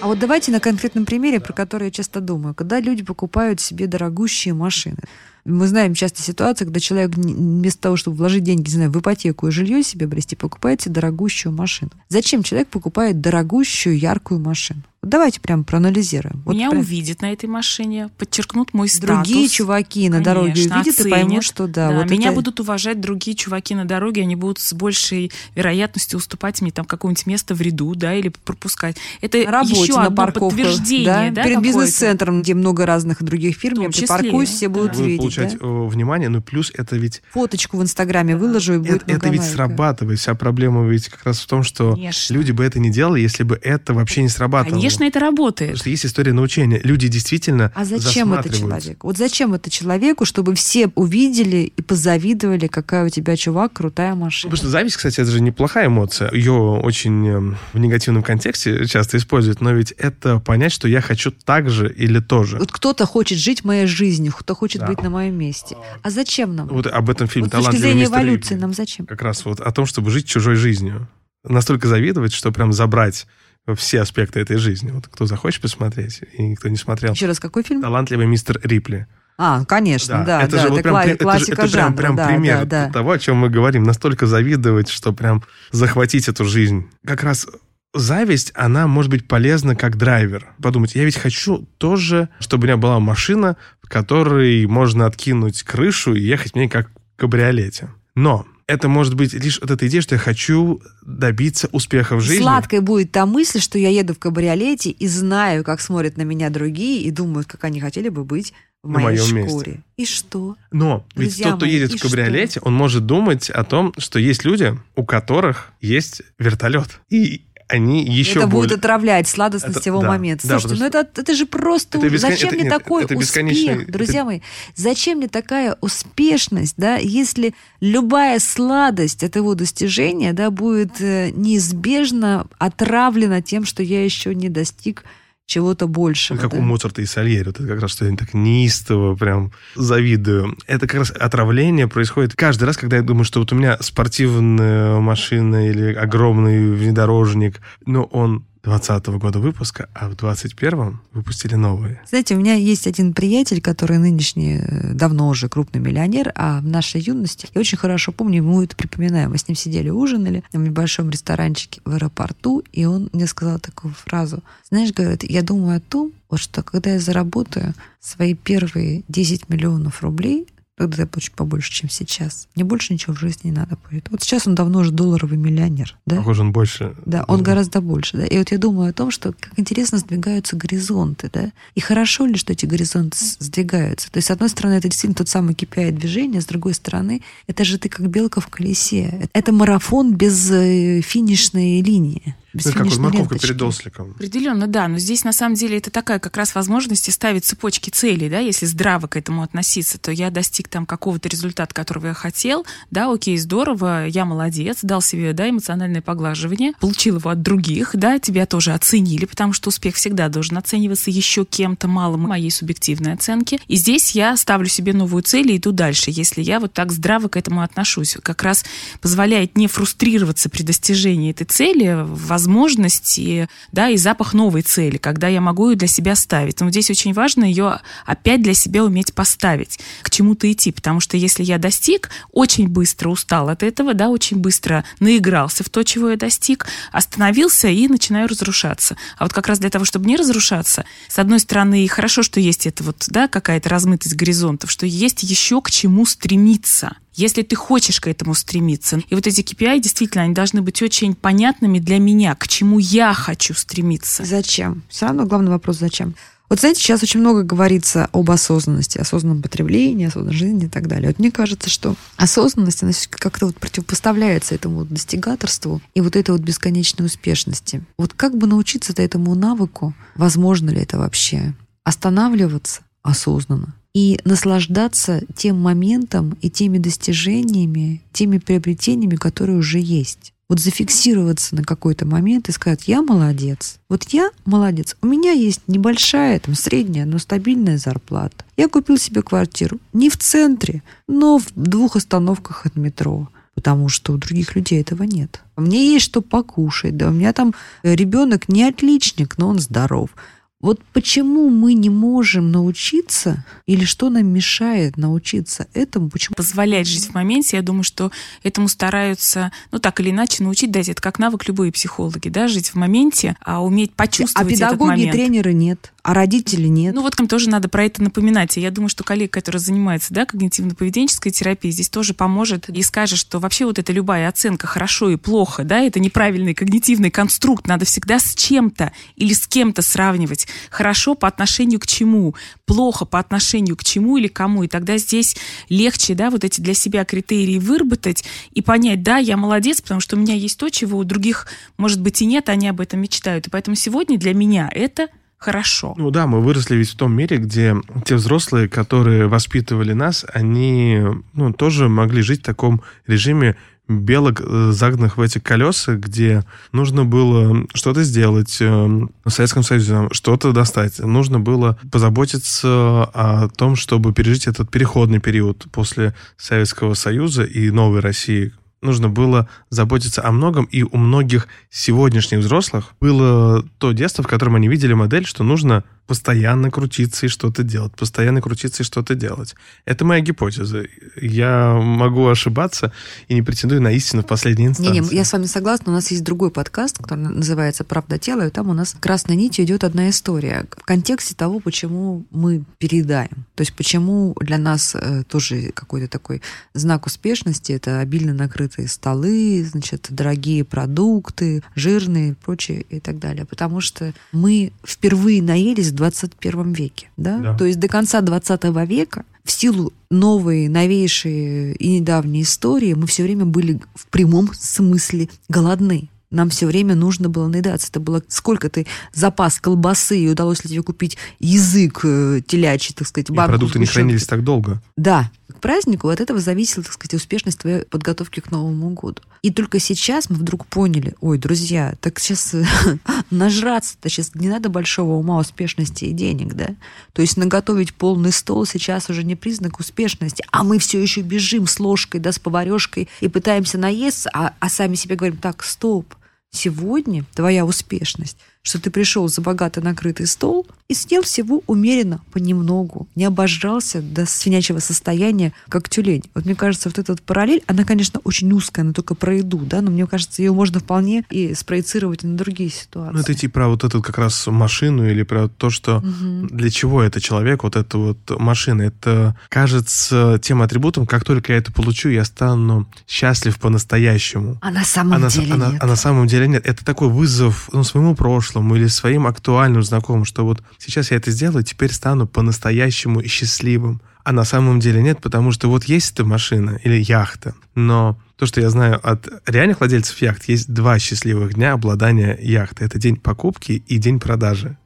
А 0.00 0.06
вот 0.06 0.20
давайте 0.20 0.52
на 0.52 0.60
конкретном 0.60 1.04
примере, 1.04 1.40
про 1.40 1.52
который 1.52 1.86
я 1.86 1.90
часто 1.90 2.20
думаю. 2.20 2.54
Когда 2.54 2.78
люди 2.78 3.04
покупают 3.04 3.60
себе 3.60 3.88
дорогущие 3.88 4.54
машины. 4.54 4.98
Мы 5.44 5.66
знаем 5.66 5.94
часто 5.94 6.22
ситуацию, 6.22 6.66
когда 6.66 6.78
человек 6.78 7.16
вместо 7.16 7.80
того, 7.80 7.96
чтобы 7.96 8.16
вложить 8.18 8.44
деньги, 8.44 8.68
не 8.68 8.74
знаю, 8.74 8.90
в 8.92 9.00
ипотеку 9.00 9.48
и 9.48 9.50
жилье 9.50 9.82
себе 9.82 10.06
обрести, 10.06 10.36
покупает 10.36 10.82
себе 10.82 10.94
дорогущую 10.94 11.52
машину. 11.52 11.90
Зачем 12.08 12.42
человек 12.42 12.68
покупает 12.68 13.20
дорогущую, 13.20 13.98
яркую 13.98 14.40
машину? 14.40 14.82
Вот 15.00 15.10
давайте 15.10 15.40
прям 15.40 15.62
проанализируем. 15.62 16.42
Вот 16.44 16.54
Меня 16.54 16.70
прям 16.70 16.80
увидят 16.80 17.22
на 17.22 17.32
этой 17.32 17.48
машине, 17.48 18.08
подчеркнут 18.18 18.74
мой 18.74 18.88
статус. 18.88 19.28
Другие 19.28 19.48
чуваки 19.48 20.08
на 20.08 20.20
дороге 20.20 20.54
Конечно, 20.54 20.74
увидят 20.76 20.86
и 20.86 21.00
оценят. 21.02 21.10
поймут, 21.12 21.44
что 21.44 21.66
да. 21.68 21.92
вот 21.92 22.10
меня 22.10 22.26
это- 22.28 22.34
будут 22.34 22.58
уважать 22.58 23.00
другие 23.00 23.36
чуваки 23.36 23.76
на 23.76 23.84
дороге, 23.84 24.22
они 24.22 24.34
будут 24.34 24.58
с 24.58 24.72
большей 24.72 25.30
вероятностью 25.54 26.16
уступать 26.18 26.60
мне 26.62 26.72
там 26.72 26.84
какое-нибудь 26.84 27.26
место 27.26 27.54
в 27.54 27.60
ряду, 27.60 27.94
да, 27.94 28.12
или 28.16 28.32
пропускать. 28.44 28.96
Это 29.20 29.38
на 29.38 29.52
работе, 29.52 29.80
еще 29.80 29.94
на 29.94 30.06
одно 30.06 30.16
парковках, 30.16 30.58
подтверждение, 30.58 31.30
да, 31.30 31.30
да, 31.30 31.44
перед 31.44 31.62
бизнес-центром, 31.62 32.42
где 32.42 32.54
много 32.54 32.84
разных 32.84 33.22
других 33.22 33.56
фирм, 33.56 33.80
я 33.82 33.92
числе, 33.92 34.08
припаркуюсь, 34.08 34.48
все 34.48 34.68
будут 34.68 34.88
да. 34.88 34.92
Будут 34.94 35.06
видеть. 35.06 35.18
получать 35.20 35.52
да? 35.60 35.64
э, 35.64 35.86
внимание, 35.86 36.28
но 36.28 36.40
плюс 36.40 36.72
это 36.74 36.96
ведь 36.96 37.22
Фоточку 37.30 37.76
в 37.76 37.82
Инстаграме 37.84 38.36
выложу, 38.36 38.74
и 38.74 38.78
будет 38.78 39.02
это, 39.04 39.12
это 39.12 39.28
ведь 39.28 39.44
срабатывает. 39.44 40.18
Вся 40.18 40.34
проблема 40.34 40.84
ведь 40.88 41.08
как 41.08 41.24
раз 41.24 41.38
в 41.38 41.46
том, 41.46 41.62
что 41.62 41.92
Конечно. 41.92 42.34
люди 42.34 42.50
бы 42.50 42.64
это 42.64 42.80
не 42.80 42.90
делали, 42.90 43.20
если 43.20 43.44
бы 43.44 43.60
это 43.62 43.94
вообще 43.94 44.22
не 44.22 44.28
срабатывало. 44.28 44.80
Конечно, 44.80 44.87
это 44.96 45.20
работает. 45.20 45.70
Потому 45.72 45.80
что 45.80 45.90
есть 45.90 46.06
история 46.06 46.32
научения. 46.32 46.80
Люди 46.82 47.08
действительно 47.08 47.72
А 47.74 47.84
зачем 47.84 48.32
это 48.32 48.48
человеку? 48.54 49.06
Вот 49.06 49.16
зачем 49.16 49.54
это 49.54 49.70
человеку, 49.70 50.24
чтобы 50.24 50.54
все 50.54 50.90
увидели 50.94 51.72
и 51.76 51.82
позавидовали, 51.82 52.66
какая 52.66 53.06
у 53.06 53.08
тебя, 53.08 53.36
чувак, 53.36 53.72
крутая 53.74 54.14
Ну, 54.14 54.20
машина? 54.26 54.50
Потому 54.50 54.56
что 54.58 54.68
зависть, 54.70 54.96
кстати, 54.96 55.20
это 55.20 55.30
же 55.30 55.40
неплохая 55.40 55.86
эмоция. 55.86 56.30
Ее 56.32 56.52
очень 56.52 57.26
эм, 57.28 57.56
в 57.72 57.78
негативном 57.78 58.22
контексте 58.22 58.86
часто 58.86 59.16
используют, 59.16 59.60
но 59.60 59.72
ведь 59.72 59.92
это 59.92 60.38
понять, 60.40 60.72
что 60.72 60.88
я 60.88 61.00
хочу 61.00 61.30
так 61.30 61.70
же 61.70 61.92
или 61.92 62.20
тоже. 62.20 62.58
Вот 62.58 62.72
кто-то 62.72 63.06
хочет 63.06 63.38
жить 63.38 63.64
моей 63.64 63.86
жизнью, 63.86 64.32
кто 64.36 64.54
хочет 64.54 64.80
Да. 64.80 64.86
быть 64.86 65.02
на 65.02 65.10
моем 65.10 65.36
месте. 65.36 65.76
А 66.02 66.10
зачем 66.10 66.54
нам? 66.56 66.68
Вот 66.68 66.86
об 66.86 67.10
этом 67.10 67.28
фильм 67.28 67.44
Вот 67.46 67.48
с 67.48 67.52
точки 67.52 67.64
«Талантливый 67.64 67.92
зрения 67.92 68.06
эволюции 68.06 68.54
Рипли». 68.54 68.60
нам 68.62 68.72
зачем? 68.74 69.06
Как 69.06 69.22
раз 69.22 69.44
вот 69.44 69.60
о 69.60 69.70
том, 69.72 69.86
чтобы 69.86 70.10
жить 70.10 70.26
чужой 70.26 70.56
жизнью. 70.56 71.08
Настолько 71.44 71.88
завидовать, 71.88 72.32
что 72.32 72.50
прям 72.52 72.72
забрать 72.72 73.26
все 73.74 74.00
аспекты 74.02 74.40
этой 74.40 74.56
жизни. 74.56 74.90
Вот 74.90 75.08
кто 75.08 75.26
захочет 75.26 75.62
посмотреть, 75.62 76.20
и 76.32 76.54
кто 76.54 76.68
не 76.68 76.76
смотрел. 76.76 77.12
Еще 77.12 77.26
раз, 77.26 77.40
какой 77.40 77.62
фильм? 77.62 77.82
«Талантливый 77.82 78.26
мистер 78.26 78.60
Рипли». 78.62 79.06
А, 79.40 79.64
конечно, 79.66 80.24
да, 80.26 80.42
это 80.42 80.56
да, 80.56 80.62
же 80.62 80.68
вот 80.70 80.82
прям, 80.82 80.96
кла- 80.96 81.02
при- 81.04 81.12
это 81.12 81.18
же- 81.20 81.24
классика 81.24 81.52
это 81.62 81.70
прям, 81.70 81.70
жанра, 81.86 81.96
прям 81.96 82.16
да, 82.16 82.26
пример 82.26 82.64
да, 82.64 82.86
да. 82.86 82.92
того, 82.92 83.12
о 83.12 83.18
чем 83.20 83.36
мы 83.36 83.48
говорим. 83.48 83.84
Настолько 83.84 84.26
завидовать, 84.26 84.88
что 84.88 85.12
прям 85.12 85.44
захватить 85.70 86.26
эту 86.28 86.44
жизнь. 86.44 86.90
Как 87.06 87.22
раз 87.22 87.46
зависть, 87.94 88.50
она 88.56 88.88
может 88.88 89.12
быть 89.12 89.28
полезна 89.28 89.76
как 89.76 89.96
драйвер. 89.96 90.48
Подумать, 90.60 90.96
я 90.96 91.04
ведь 91.04 91.16
хочу 91.16 91.68
тоже, 91.78 92.28
чтобы 92.40 92.64
у 92.64 92.66
меня 92.66 92.76
была 92.76 92.98
машина, 92.98 93.56
в 93.80 93.88
которой 93.88 94.66
можно 94.66 95.06
откинуть 95.06 95.62
крышу 95.62 96.14
и 96.14 96.20
ехать 96.20 96.56
мне 96.56 96.68
как 96.68 96.88
в 96.90 97.20
кабриолете. 97.20 97.90
Но 98.16 98.44
это 98.68 98.88
может 98.88 99.14
быть 99.14 99.32
лишь 99.32 99.60
вот 99.60 99.70
эта 99.70 99.88
идея, 99.88 100.02
что 100.02 100.14
я 100.14 100.20
хочу 100.20 100.80
добиться 101.04 101.68
успеха 101.72 102.16
в 102.16 102.20
жизни. 102.20 102.42
Сладкой 102.42 102.80
будет 102.80 103.10
та 103.10 103.26
мысль, 103.26 103.60
что 103.60 103.78
я 103.78 103.88
еду 103.88 104.14
в 104.14 104.18
кабриолете 104.18 104.90
и 104.90 105.08
знаю, 105.08 105.64
как 105.64 105.80
смотрят 105.80 106.16
на 106.16 106.22
меня 106.22 106.50
другие 106.50 107.02
и 107.02 107.10
думают, 107.10 107.48
как 107.48 107.64
они 107.64 107.80
хотели 107.80 108.10
бы 108.10 108.24
быть 108.24 108.52
в 108.82 108.90
На 108.90 109.00
моей 109.00 109.18
моем 109.20 109.36
месте. 109.36 109.50
шкуре. 109.50 109.80
И 109.96 110.04
что? 110.04 110.56
Но 110.70 111.04
ведь 111.16 111.30
Друзья 111.30 111.46
тот, 111.48 111.56
кто 111.56 111.66
мои, 111.66 111.74
едет 111.74 111.92
в 111.94 112.00
кабриолете, 112.00 112.60
он 112.62 112.74
может 112.74 113.06
думать 113.06 113.50
о 113.50 113.64
том, 113.64 113.92
что 113.98 114.20
есть 114.20 114.44
люди, 114.44 114.78
у 114.94 115.04
которых 115.04 115.72
есть 115.80 116.22
вертолет. 116.38 117.00
И 117.10 117.46
они 117.68 118.02
еще 118.02 118.40
это 118.40 118.48
будет 118.48 118.72
отравлять 118.72 119.28
сладостность 119.28 119.78
Это- 119.80 119.88
его 119.90 120.00
да, 120.00 120.08
момента. 120.08 120.48
да, 120.48 120.58
Слушайте, 120.58 120.82
ну 120.84 120.90
потому 120.90 121.04
это, 121.04 121.20
это 121.20 121.34
же 121.34 121.46
просто... 121.46 121.98
Это 121.98 122.06
бескон- 122.08 122.30
Зачем 122.30 122.48
это- 122.48 122.54
мне 122.56 122.64
нет, 122.64 122.72
такой 122.72 123.04
это 123.04 123.16
успех, 123.16 123.90
друзья 123.90 124.24
мои? 124.24 124.40
Зачем 124.74 125.18
мне 125.18 125.28
такая 125.28 125.76
успешность, 125.80 126.74
да, 126.78 126.96
если 126.96 127.54
любая 127.80 128.38
сладость 128.38 129.22
от 129.22 129.36
его 129.36 129.54
достижения, 129.54 130.32
да, 130.32 130.50
будет 130.50 131.00
э, 131.00 131.30
неизбежно 131.30 132.46
отравлена 132.58 133.42
тем, 133.42 133.64
что 133.64 133.82
я 133.82 134.04
еще 134.04 134.34
не 134.34 134.48
достиг 134.48 135.04
чего-то 135.48 135.86
большего. 135.88 136.36
Как 136.36 136.50
да? 136.50 136.58
у 136.58 136.60
Моцарта 136.60 137.00
и 137.00 137.06
Сальери. 137.06 137.46
Вот 137.46 137.58
это 137.58 137.66
как 137.66 137.80
раз, 137.80 137.90
что 137.90 138.04
я 138.04 138.14
так 138.14 138.34
неистово 138.34 139.16
прям 139.16 139.50
завидую. 139.74 140.56
Это 140.66 140.86
как 140.86 141.00
раз 141.00 141.10
отравление 141.10 141.88
происходит 141.88 142.36
каждый 142.36 142.64
раз, 142.64 142.76
когда 142.76 142.98
я 142.98 143.02
думаю, 143.02 143.24
что 143.24 143.40
вот 143.40 143.50
у 143.50 143.56
меня 143.56 143.78
спортивная 143.80 145.00
машина 145.00 145.68
или 145.68 145.94
огромный 145.94 146.74
внедорожник, 146.74 147.60
но 147.86 148.04
он 148.04 148.44
20 148.68 149.06
года 149.06 149.38
выпуска, 149.38 149.88
а 149.94 150.10
в 150.10 150.12
21-м 150.12 151.00
выпустили 151.14 151.54
новые. 151.54 152.02
Знаете, 152.06 152.34
у 152.34 152.38
меня 152.38 152.52
есть 152.52 152.86
один 152.86 153.14
приятель, 153.14 153.62
который 153.62 153.96
нынешний, 153.96 154.58
э, 154.58 154.92
давно 154.92 155.28
уже 155.28 155.48
крупный 155.48 155.80
миллионер, 155.80 156.32
а 156.34 156.60
в 156.60 156.66
нашей 156.66 157.00
юности, 157.00 157.48
я 157.54 157.60
очень 157.62 157.78
хорошо 157.78 158.12
помню, 158.12 158.36
ему 158.36 158.62
это 158.62 158.76
припоминаю, 158.76 159.30
мы 159.30 159.38
с 159.38 159.48
ним 159.48 159.56
сидели, 159.56 159.88
ужинали 159.88 160.44
в 160.52 160.58
небольшом 160.58 161.08
ресторанчике 161.08 161.80
в 161.86 161.94
аэропорту, 161.94 162.62
и 162.70 162.84
он 162.84 163.08
мне 163.14 163.26
сказал 163.26 163.58
такую 163.58 163.94
фразу. 163.94 164.42
Знаешь, 164.68 164.92
говорит, 164.92 165.24
я 165.24 165.40
думаю 165.40 165.78
о 165.78 165.80
том, 165.80 166.12
вот 166.28 166.40
что 166.40 166.62
когда 166.62 166.90
я 166.90 167.00
заработаю 167.00 167.72
свои 168.00 168.34
первые 168.34 169.02
10 169.08 169.48
миллионов 169.48 170.02
рублей, 170.02 170.46
тогда 170.86 171.02
я 171.02 171.06
получу 171.06 171.32
побольше, 171.34 171.72
чем 171.72 171.90
сейчас. 171.90 172.48
Мне 172.54 172.64
больше 172.64 172.92
ничего 172.92 173.14
в 173.14 173.18
жизни 173.18 173.48
не 173.48 173.52
надо 173.52 173.76
будет. 173.90 174.08
Вот 174.10 174.22
сейчас 174.22 174.46
он 174.46 174.54
давно 174.54 174.80
уже 174.80 174.90
долларовый 174.90 175.38
миллионер, 175.38 175.96
да? 176.06 176.16
Похоже, 176.16 176.42
он 176.42 176.52
больше. 176.52 176.94
Да, 177.04 177.24
он 177.28 177.42
гораздо 177.42 177.80
больше, 177.80 178.16
да. 178.16 178.26
И 178.26 178.38
вот 178.38 178.50
я 178.52 178.58
думаю 178.58 178.90
о 178.90 178.92
том, 178.92 179.10
что 179.10 179.32
как 179.32 179.58
интересно 179.58 179.98
сдвигаются 179.98 180.56
горизонты, 180.56 181.30
да. 181.32 181.52
И 181.74 181.80
хорошо 181.80 182.26
ли, 182.26 182.36
что 182.36 182.52
эти 182.52 182.66
горизонты 182.66 183.16
сдвигаются? 183.20 184.10
То 184.10 184.18
есть, 184.18 184.28
с 184.28 184.30
одной 184.30 184.48
стороны, 184.48 184.74
это 184.74 184.88
действительно 184.88 185.14
тот 185.16 185.28
самый 185.28 185.54
KPI 185.54 185.92
движения, 185.92 186.40
с 186.40 186.46
другой 186.46 186.74
стороны, 186.74 187.22
это 187.46 187.64
же 187.64 187.78
ты 187.78 187.88
как 187.88 188.08
белка 188.08 188.40
в 188.40 188.48
колесе. 188.48 189.28
Это 189.32 189.52
марафон 189.52 190.14
без 190.14 190.50
э, 190.50 191.00
финишной 191.00 191.80
линии. 191.80 192.34
Без 192.54 192.64
Ну, 192.64 192.72
как 192.72 192.86
вот 192.86 192.98
морковка 192.98 193.34
ленточки. 193.34 193.46
перед 193.46 193.62
осликом. 193.62 194.10
Определенно, 194.12 194.66
да. 194.66 194.88
Но 194.88 194.98
здесь 194.98 195.22
на 195.24 195.32
самом 195.32 195.54
деле 195.54 195.78
это 195.78 195.90
такая 195.90 196.18
как 196.18 196.36
раз 196.36 196.54
возможность 196.54 197.12
ставить 197.12 197.44
цепочки 197.44 197.90
целей, 197.90 198.28
да, 198.30 198.38
если 198.38 198.66
здраво 198.66 199.06
к 199.06 199.16
этому 199.16 199.42
относиться, 199.42 199.98
то 199.98 200.10
я 200.10 200.30
достиг 200.30 200.67
там 200.68 200.86
какого-то 200.86 201.28
результата, 201.28 201.74
которого 201.74 202.08
я 202.08 202.14
хотел, 202.14 202.66
да, 202.90 203.12
окей, 203.12 203.36
здорово, 203.38 204.06
я 204.06 204.24
молодец, 204.24 204.78
дал 204.82 205.00
себе, 205.02 205.32
да, 205.32 205.48
эмоциональное 205.48 206.02
поглаживание, 206.02 206.72
получил 206.80 207.18
его 207.18 207.30
от 207.30 207.42
других, 207.42 207.90
да, 207.94 208.18
тебя 208.18 208.46
тоже 208.46 208.72
оценили, 208.72 209.24
потому 209.24 209.52
что 209.52 209.68
успех 209.68 209.96
всегда 209.96 210.28
должен 210.28 210.58
оцениваться 210.58 211.10
еще 211.10 211.44
кем-то 211.44 211.88
малым 211.88 212.22
моей 212.22 212.50
субъективной 212.50 213.14
оценки. 213.14 213.60
И 213.68 213.76
здесь 213.76 214.12
я 214.12 214.36
ставлю 214.36 214.68
себе 214.68 214.92
новую 214.92 215.22
цель 215.22 215.52
и 215.52 215.56
иду 215.56 215.72
дальше, 215.72 216.10
если 216.10 216.42
я 216.42 216.60
вот 216.60 216.72
так 216.72 216.92
здраво 216.92 217.28
к 217.28 217.36
этому 217.36 217.62
отношусь. 217.62 218.16
Как 218.22 218.42
раз 218.42 218.64
позволяет 219.00 219.56
не 219.56 219.66
фрустрироваться 219.66 220.48
при 220.48 220.62
достижении 220.62 221.30
этой 221.30 221.44
цели, 221.44 222.04
возможности, 222.04 223.48
да, 223.72 223.88
и 223.88 223.96
запах 223.96 224.34
новой 224.34 224.62
цели, 224.62 224.96
когда 224.96 225.28
я 225.28 225.40
могу 225.40 225.70
ее 225.70 225.76
для 225.76 225.88
себя 225.88 226.14
ставить. 226.16 226.60
Но 226.60 226.70
здесь 226.70 226.90
очень 226.90 227.12
важно 227.12 227.44
ее 227.44 227.80
опять 228.06 228.42
для 228.42 228.54
себя 228.54 228.84
уметь 228.84 229.14
поставить, 229.14 229.78
к 230.02 230.10
чему-то 230.10 230.50
идти, 230.50 230.57
потому 230.66 231.00
что 231.00 231.16
если 231.16 231.42
я 231.42 231.58
достиг, 231.58 232.10
очень 232.32 232.68
быстро 232.68 233.08
устал 233.08 233.48
от 233.48 233.62
этого, 233.62 233.94
да, 233.94 234.08
очень 234.08 234.38
быстро 234.38 234.84
наигрался 235.00 235.64
в 235.64 235.70
то, 235.70 235.82
чего 235.84 236.10
я 236.10 236.16
достиг, 236.16 236.66
остановился 236.92 237.68
и 237.68 237.88
начинаю 237.88 238.28
разрушаться. 238.28 238.96
А 239.16 239.24
вот 239.24 239.32
как 239.32 239.46
раз 239.46 239.58
для 239.58 239.70
того, 239.70 239.84
чтобы 239.84 240.06
не 240.06 240.16
разрушаться, 240.16 240.84
с 241.08 241.18
одной 241.18 241.40
стороны, 241.40 241.86
хорошо, 241.88 242.22
что 242.22 242.40
есть 242.40 242.66
это 242.66 242.82
вот, 242.82 243.04
да, 243.08 243.28
какая-то 243.28 243.68
размытость 243.68 244.16
горизонтов, 244.16 244.70
что 244.70 244.86
есть 244.86 245.22
еще 245.22 245.60
к 245.62 245.70
чему 245.70 246.04
стремиться 246.06 246.96
если 247.14 247.42
ты 247.42 247.56
хочешь 247.56 248.00
к 248.00 248.06
этому 248.06 248.32
стремиться. 248.34 249.02
И 249.08 249.14
вот 249.16 249.26
эти 249.26 249.40
KPI, 249.40 249.80
действительно, 249.80 250.22
они 250.22 250.34
должны 250.34 250.62
быть 250.62 250.80
очень 250.82 251.16
понятными 251.16 251.80
для 251.80 251.98
меня, 251.98 252.36
к 252.36 252.46
чему 252.46 252.78
я 252.78 253.12
хочу 253.12 253.54
стремиться. 253.54 254.24
Зачем? 254.24 254.84
Все 254.88 255.06
равно 255.06 255.26
главный 255.26 255.50
вопрос 255.50 255.78
зачем. 255.78 256.14
Вот 256.48 256.60
знаете, 256.60 256.80
сейчас 256.80 257.02
очень 257.02 257.20
много 257.20 257.42
говорится 257.42 258.08
об 258.12 258.30
осознанности, 258.30 258.98
осознанном 258.98 259.42
потреблении, 259.42 260.06
осознанной 260.06 260.34
жизни 260.34 260.64
и 260.64 260.68
так 260.68 260.86
далее. 260.88 261.08
Вот 261.08 261.18
мне 261.18 261.30
кажется, 261.30 261.68
что 261.68 261.94
осознанность, 262.16 262.82
она 262.82 262.92
как-то 263.10 263.46
вот 263.46 263.56
противопоставляется 263.56 264.54
этому 264.54 264.76
вот 264.76 264.88
достигаторству 264.88 265.82
и 265.94 266.00
вот 266.00 266.16
этой 266.16 266.30
вот 266.30 266.40
бесконечной 266.40 267.06
успешности. 267.06 267.84
Вот 267.98 268.14
как 268.14 268.36
бы 268.36 268.46
научиться 268.46 268.94
этому 268.96 269.34
навыку, 269.34 269.94
возможно 270.16 270.70
ли 270.70 270.80
это 270.80 270.98
вообще, 270.98 271.54
останавливаться 271.84 272.80
осознанно 273.02 273.74
и 273.94 274.20
наслаждаться 274.24 275.22
тем 275.36 275.60
моментом 275.60 276.36
и 276.40 276.50
теми 276.50 276.78
достижениями, 276.78 278.02
теми 278.12 278.38
приобретениями, 278.38 279.16
которые 279.16 279.58
уже 279.58 279.78
есть 279.78 280.32
вот 280.48 280.60
зафиксироваться 280.60 281.54
на 281.54 281.62
какой-то 281.62 282.06
момент 282.06 282.48
и 282.48 282.52
сказать, 282.52 282.88
я 282.88 283.02
молодец. 283.02 283.78
Вот 283.88 284.04
я 284.10 284.30
молодец. 284.46 284.96
У 285.02 285.06
меня 285.06 285.32
есть 285.32 285.60
небольшая, 285.66 286.40
там, 286.40 286.54
средняя, 286.54 287.04
но 287.04 287.18
стабильная 287.18 287.76
зарплата. 287.76 288.44
Я 288.56 288.68
купил 288.68 288.96
себе 288.96 289.22
квартиру 289.22 289.78
не 289.92 290.08
в 290.08 290.16
центре, 290.16 290.82
но 291.06 291.38
в 291.38 291.46
двух 291.54 291.96
остановках 291.96 292.66
от 292.66 292.76
метро 292.76 293.28
потому 293.54 293.88
что 293.88 294.12
у 294.12 294.18
других 294.18 294.54
людей 294.54 294.80
этого 294.80 295.02
нет. 295.02 295.42
Мне 295.56 295.92
есть 295.94 296.04
что 296.04 296.20
покушать, 296.20 296.96
да, 296.96 297.08
у 297.08 297.10
меня 297.10 297.32
там 297.32 297.54
ребенок 297.82 298.48
не 298.48 298.62
отличник, 298.62 299.36
но 299.36 299.48
он 299.48 299.58
здоров. 299.58 300.10
Вот 300.60 300.80
почему 300.92 301.50
мы 301.50 301.74
не 301.74 301.88
можем 301.88 302.50
научиться, 302.50 303.44
или 303.66 303.84
что 303.84 304.10
нам 304.10 304.26
мешает 304.26 304.96
научиться 304.96 305.68
этому, 305.72 306.10
почему 306.10 306.34
позволять 306.34 306.88
жить 306.88 307.10
в 307.10 307.14
моменте. 307.14 307.58
Я 307.58 307.62
думаю, 307.62 307.84
что 307.84 308.10
этому 308.42 308.66
стараются, 308.66 309.52
ну, 309.70 309.78
так 309.78 310.00
или 310.00 310.10
иначе, 310.10 310.42
научить 310.42 310.72
дать. 310.72 310.88
Это 310.88 311.00
как 311.00 311.20
навык 311.20 311.46
любые 311.46 311.70
психологи, 311.70 312.28
да, 312.28 312.48
жить 312.48 312.70
в 312.70 312.74
моменте, 312.74 313.36
а 313.40 313.62
уметь 313.62 313.92
а 313.94 313.98
почувствовать 313.98 314.54
этот 314.54 314.70
педагоги 314.70 314.88
и 314.88 315.06
момент. 315.06 315.12
тренеры 315.12 315.52
нет, 315.52 315.92
а 316.02 316.14
родители 316.14 316.68
нет. 316.68 316.94
Ну 316.94 317.02
вот 317.02 317.16
там 317.16 317.26
тоже 317.26 317.50
надо 317.50 317.68
про 317.68 317.84
это 317.84 318.02
напоминать. 318.02 318.56
И 318.56 318.60
я 318.60 318.70
думаю, 318.70 318.88
что 318.88 319.04
коллега, 319.04 319.30
который 319.32 319.58
занимается 319.58 320.14
да, 320.14 320.24
когнитивно-поведенческой 320.24 321.30
терапией, 321.30 321.72
здесь 321.72 321.88
тоже 321.88 322.14
поможет 322.14 322.68
и 322.68 322.82
скажет, 322.82 323.18
что 323.18 323.38
вообще 323.40 323.66
вот 323.66 323.78
эта 323.78 323.92
любая 323.92 324.28
оценка 324.28 324.66
хорошо 324.66 325.10
и 325.10 325.16
плохо, 325.16 325.64
да, 325.64 325.80
это 325.80 326.00
неправильный 326.00 326.54
когнитивный 326.54 327.10
конструкт. 327.10 327.66
Надо 327.66 327.84
всегда 327.84 328.18
с 328.20 328.34
чем-то 328.34 328.92
или 329.16 329.32
с 329.34 329.46
кем-то 329.46 329.82
сравнивать. 329.82 330.46
Хорошо 330.70 331.14
по 331.14 331.28
отношению 331.28 331.80
к 331.80 331.86
чему, 331.86 332.34
плохо 332.64 333.04
по 333.04 333.18
отношению 333.18 333.76
к 333.76 333.84
чему 333.84 334.16
или 334.16 334.28
кому. 334.28 334.62
И 334.62 334.68
тогда 334.68 334.98
здесь 334.98 335.36
легче, 335.68 336.14
да, 336.14 336.30
вот 336.30 336.44
эти 336.44 336.60
для 336.60 336.74
себя 336.74 337.04
критерии 337.04 337.58
выработать 337.58 338.24
и 338.52 338.62
понять, 338.62 339.02
да, 339.02 339.18
я 339.18 339.36
молодец, 339.36 339.80
потому 339.80 340.00
что 340.00 340.16
у 340.16 340.18
меня 340.18 340.34
есть 340.34 340.58
то, 340.58 340.70
чего 340.70 340.98
у 340.98 341.04
других, 341.04 341.48
может 341.76 342.00
быть, 342.00 342.22
и 342.22 342.26
нет, 342.26 342.48
они 342.48 342.68
об 342.68 342.80
этом 342.80 343.00
мечтают. 343.00 343.48
И 343.48 343.50
поэтому 343.50 343.74
сегодня 343.74 344.16
для 344.16 344.32
меня 344.32 344.70
это 344.72 345.08
хорошо. 345.38 345.94
Ну 345.96 346.10
да, 346.10 346.26
мы 346.26 346.40
выросли 346.40 346.76
ведь 346.76 346.90
в 346.90 346.96
том 346.96 347.12
мире, 347.14 347.38
где 347.38 347.76
те 348.04 348.16
взрослые, 348.16 348.68
которые 348.68 349.28
воспитывали 349.28 349.92
нас, 349.92 350.26
они 350.32 351.00
ну, 351.32 351.52
тоже 351.52 351.88
могли 351.88 352.22
жить 352.22 352.40
в 352.40 352.44
таком 352.44 352.82
режиме 353.06 353.56
белок, 353.88 354.40
э, 354.40 354.70
загнанных 354.72 355.16
в 355.16 355.20
эти 355.20 355.38
колеса, 355.38 355.94
где 355.94 356.44
нужно 356.72 357.04
было 357.04 357.66
что-то 357.74 358.02
сделать 358.04 358.58
э, 358.60 358.66
в 358.66 359.30
Советском 359.30 359.62
Союзе, 359.62 360.08
что-то 360.12 360.52
достать. 360.52 360.98
Нужно 360.98 361.40
было 361.40 361.78
позаботиться 361.90 363.04
о 363.14 363.48
том, 363.56 363.76
чтобы 363.76 364.12
пережить 364.12 364.46
этот 364.46 364.70
переходный 364.70 365.20
период 365.20 365.66
после 365.72 366.14
Советского 366.36 366.94
Союза 366.94 367.44
и 367.44 367.70
новой 367.70 368.00
России, 368.00 368.52
нужно 368.80 369.08
было 369.08 369.48
заботиться 369.70 370.24
о 370.24 370.32
многом, 370.32 370.64
и 370.66 370.82
у 370.82 370.96
многих 370.96 371.48
сегодняшних 371.70 372.40
взрослых 372.40 372.94
было 373.00 373.64
то 373.78 373.92
детство, 373.92 374.22
в 374.22 374.28
котором 374.28 374.54
они 374.54 374.68
видели 374.68 374.92
модель, 374.92 375.26
что 375.26 375.44
нужно 375.44 375.84
постоянно 376.08 376.70
крутиться 376.70 377.26
и 377.26 377.28
что-то 377.28 377.62
делать, 377.62 377.92
постоянно 377.94 378.40
крутиться 378.40 378.82
и 378.82 378.86
что-то 378.86 379.14
делать. 379.14 379.54
Это 379.84 380.06
моя 380.06 380.22
гипотеза. 380.22 380.86
Я 381.20 381.74
могу 381.74 382.26
ошибаться 382.26 382.92
и 383.28 383.34
не 383.34 383.42
претендую 383.42 383.82
на 383.82 383.92
истину 383.92 384.22
в 384.22 384.26
последней 384.26 384.66
инстанции. 384.66 385.00
Не-не, 385.00 385.14
я 385.14 385.24
с 385.24 385.32
вами 385.34 385.44
согласна. 385.44 385.92
У 385.92 385.94
нас 385.94 386.10
есть 386.10 386.24
другой 386.24 386.50
подкаст, 386.50 386.96
который 386.98 387.20
называется 387.20 387.84
«Правда 387.84 388.18
тела», 388.18 388.46
и 388.46 388.50
там 388.50 388.70
у 388.70 388.72
нас 388.72 388.96
красной 388.98 389.36
нитью 389.36 389.66
идет 389.66 389.84
одна 389.84 390.08
история 390.08 390.64
в 390.78 390.84
контексте 390.84 391.34
того, 391.34 391.60
почему 391.60 392.24
мы 392.30 392.64
переедаем. 392.78 393.44
То 393.54 393.60
есть 393.60 393.74
почему 393.74 394.34
для 394.40 394.56
нас 394.56 394.94
э, 394.94 395.24
тоже 395.28 395.72
какой-то 395.74 396.08
такой 396.08 396.40
знак 396.72 397.04
успешности– 397.04 397.72
это 397.78 398.00
обильно 398.00 398.32
накрытые 398.32 398.88
столы, 398.88 399.62
значит, 399.70 400.06
дорогие 400.08 400.64
продукты, 400.64 401.62
жирные 401.74 402.30
и 402.30 402.34
прочее 402.34 402.86
и 402.88 402.98
так 402.98 403.18
далее. 403.18 403.44
Потому 403.44 403.82
что 403.82 404.14
мы 404.32 404.72
впервые 404.86 405.42
наелись 405.42 405.92
21 405.98 406.72
веке. 406.72 407.10
Да? 407.16 407.38
Да. 407.38 407.56
То 407.56 407.64
есть 407.66 407.78
до 407.78 407.88
конца 407.88 408.20
20 408.20 408.64
века 408.86 409.24
в 409.44 409.50
силу 409.50 409.92
новой, 410.10 410.68
новейшей 410.68 411.72
и 411.72 412.00
недавней 412.00 412.42
истории 412.42 412.94
мы 412.94 413.06
все 413.06 413.22
время 413.22 413.44
были 413.44 413.80
в 413.94 414.06
прямом 414.08 414.50
смысле 414.54 415.28
голодны. 415.48 416.08
Нам 416.30 416.50
все 416.50 416.66
время 416.66 416.94
нужно 416.94 417.28
было 417.28 417.48
наедаться. 417.48 417.88
Это 417.90 418.00
было 418.00 418.22
сколько 418.28 418.68
ты 418.68 418.86
запас 419.14 419.58
колбасы, 419.60 420.18
и 420.18 420.28
удалось 420.28 420.62
ли 420.62 420.70
тебе 420.70 420.82
купить 420.82 421.16
язык 421.40 422.00
э, 422.04 422.42
телячий, 422.46 422.94
так 422.94 423.08
сказать, 423.08 423.30
И 423.30 423.32
банку 423.32 423.52
продукты 423.52 423.78
не 423.78 423.86
хранились 423.86 424.26
так 424.26 424.44
долго. 424.44 424.82
Да, 424.96 425.30
к 425.50 425.60
празднику 425.60 426.08
от 426.08 426.20
этого 426.20 426.38
зависела, 426.38 426.84
так 426.84 426.92
сказать, 426.92 427.14
успешность 427.14 427.58
твоей 427.58 427.84
подготовки 427.84 428.40
к 428.40 428.50
Новому 428.50 428.90
году. 428.90 429.22
И 429.42 429.50
только 429.50 429.78
сейчас 429.78 430.30
мы 430.30 430.36
вдруг 430.36 430.66
поняли, 430.66 431.14
ой, 431.20 431.38
друзья, 431.38 431.94
так 432.00 432.18
сейчас 432.18 432.54
нажраться-то 433.30 434.08
сейчас 434.08 434.34
не 434.34 434.48
надо 434.48 434.68
большого 434.68 435.12
ума, 435.12 435.38
успешности 435.38 436.06
и 436.06 436.12
денег, 436.12 436.54
да? 436.54 436.68
То 437.12 437.22
есть 437.22 437.36
наготовить 437.36 437.94
полный 437.94 438.32
стол 438.32 438.66
сейчас 438.66 439.10
уже 439.10 439.24
не 439.24 439.36
признак 439.36 439.80
успешности, 439.80 440.44
а 440.50 440.64
мы 440.64 440.78
все 440.78 441.00
еще 441.00 441.20
бежим 441.22 441.66
с 441.66 441.78
ложкой, 441.78 442.20
да, 442.20 442.32
с 442.32 442.38
поварешкой 442.38 443.08
и 443.20 443.28
пытаемся 443.28 443.78
наесться, 443.78 444.30
а, 444.32 444.54
а 444.58 444.68
сами 444.68 444.94
себе 444.94 445.16
говорим, 445.16 445.38
так, 445.38 445.62
стоп, 445.62 446.14
Сегодня 446.50 447.24
твоя 447.34 447.66
успешность, 447.66 448.38
что 448.68 448.78
ты 448.78 448.90
пришел 448.90 449.26
за 449.28 449.40
богато 449.40 449.80
накрытый 449.80 450.26
стол 450.26 450.66
и 450.88 450.94
съел 450.94 451.22
всего 451.22 451.62
умеренно, 451.66 452.20
понемногу, 452.32 453.08
не 453.14 453.24
обожрался 453.24 454.02
до 454.02 454.26
свинячего 454.26 454.78
состояния, 454.78 455.54
как 455.70 455.88
тюлень. 455.88 456.24
Вот 456.34 456.44
мне 456.44 456.54
кажется, 456.54 456.90
вот 456.90 456.98
эта 456.98 457.12
вот 457.12 457.22
параллель, 457.22 457.62
она, 457.66 457.84
конечно, 457.84 458.20
очень 458.24 458.52
узкая, 458.52 458.84
она 458.84 458.92
только 458.92 459.14
про 459.14 459.34
еду, 459.36 459.58
да, 459.58 459.80
но 459.80 459.90
мне 459.90 460.06
кажется, 460.06 460.42
ее 460.42 460.52
можно 460.52 460.80
вполне 460.80 461.24
и 461.30 461.54
спроецировать 461.54 462.22
на 462.24 462.36
другие 462.36 462.68
ситуации. 462.70 463.14
Ну, 463.14 463.20
это 463.20 463.32
идти 463.32 463.48
про 463.48 463.68
вот 463.68 463.84
эту 463.84 464.02
как 464.02 464.18
раз 464.18 464.46
машину 464.46 465.08
или 465.08 465.22
про 465.22 465.48
то, 465.48 465.70
что 465.70 466.00
Мгм. 466.00 466.48
для 466.48 466.68
чего 466.70 467.02
это 467.02 467.20
человек, 467.22 467.62
вот 467.64 467.74
эта 467.76 467.96
вот 467.96 468.18
машина. 468.38 468.82
Это 468.82 469.34
кажется 469.48 470.38
тем 470.42 470.60
атрибутом, 470.62 471.06
как 471.06 471.24
только 471.24 471.52
я 471.52 471.58
это 471.58 471.72
получу, 471.72 472.08
я 472.10 472.24
стану 472.24 472.86
счастлив 473.06 473.58
по-настоящему. 473.58 474.58
А 474.60 474.70
на 474.70 474.84
самом 474.84 475.14
А 475.14 475.18
на, 475.18 475.30
деле 475.30 475.52
а 475.54 475.56
на- 475.56 475.70
нет. 475.72 475.82
а 475.82 475.86
на 475.86 475.96
самом 475.96 476.26
деле 476.26 476.48
нет. 476.48 476.66
Это 476.66 476.84
такой 476.84 477.08
вызов 477.08 477.68
ну, 477.72 477.82
своему 477.84 478.14
прошлому 478.14 478.57
или 478.74 478.86
своим 478.86 479.26
актуальным 479.26 479.82
знакомым, 479.82 480.24
что 480.24 480.44
вот 480.44 480.62
сейчас 480.78 481.10
я 481.10 481.16
это 481.16 481.30
сделаю, 481.30 481.64
теперь 481.64 481.92
стану 481.92 482.26
по-настоящему 482.26 483.22
счастливым. 483.24 484.00
А 484.24 484.32
на 484.32 484.44
самом 484.44 484.78
деле 484.78 485.02
нет, 485.02 485.20
потому 485.20 485.52
что 485.52 485.68
вот 485.68 485.84
есть 485.84 486.12
эта 486.12 486.24
машина 486.24 486.78
или 486.84 487.00
яхта, 487.00 487.54
но 487.74 488.20
то, 488.36 488.46
что 488.46 488.60
я 488.60 488.70
знаю 488.70 489.00
от 489.02 489.26
реальных 489.46 489.80
владельцев 489.80 490.20
яхт, 490.20 490.44
есть 490.48 490.72
два 490.72 490.98
счастливых 490.98 491.54
дня 491.54 491.72
обладания 491.72 492.36
яхты. 492.40 492.84
Это 492.84 492.98
день 492.98 493.16
покупки 493.16 493.72
и 493.72 493.98
день 493.98 494.20
продажи 494.20 494.76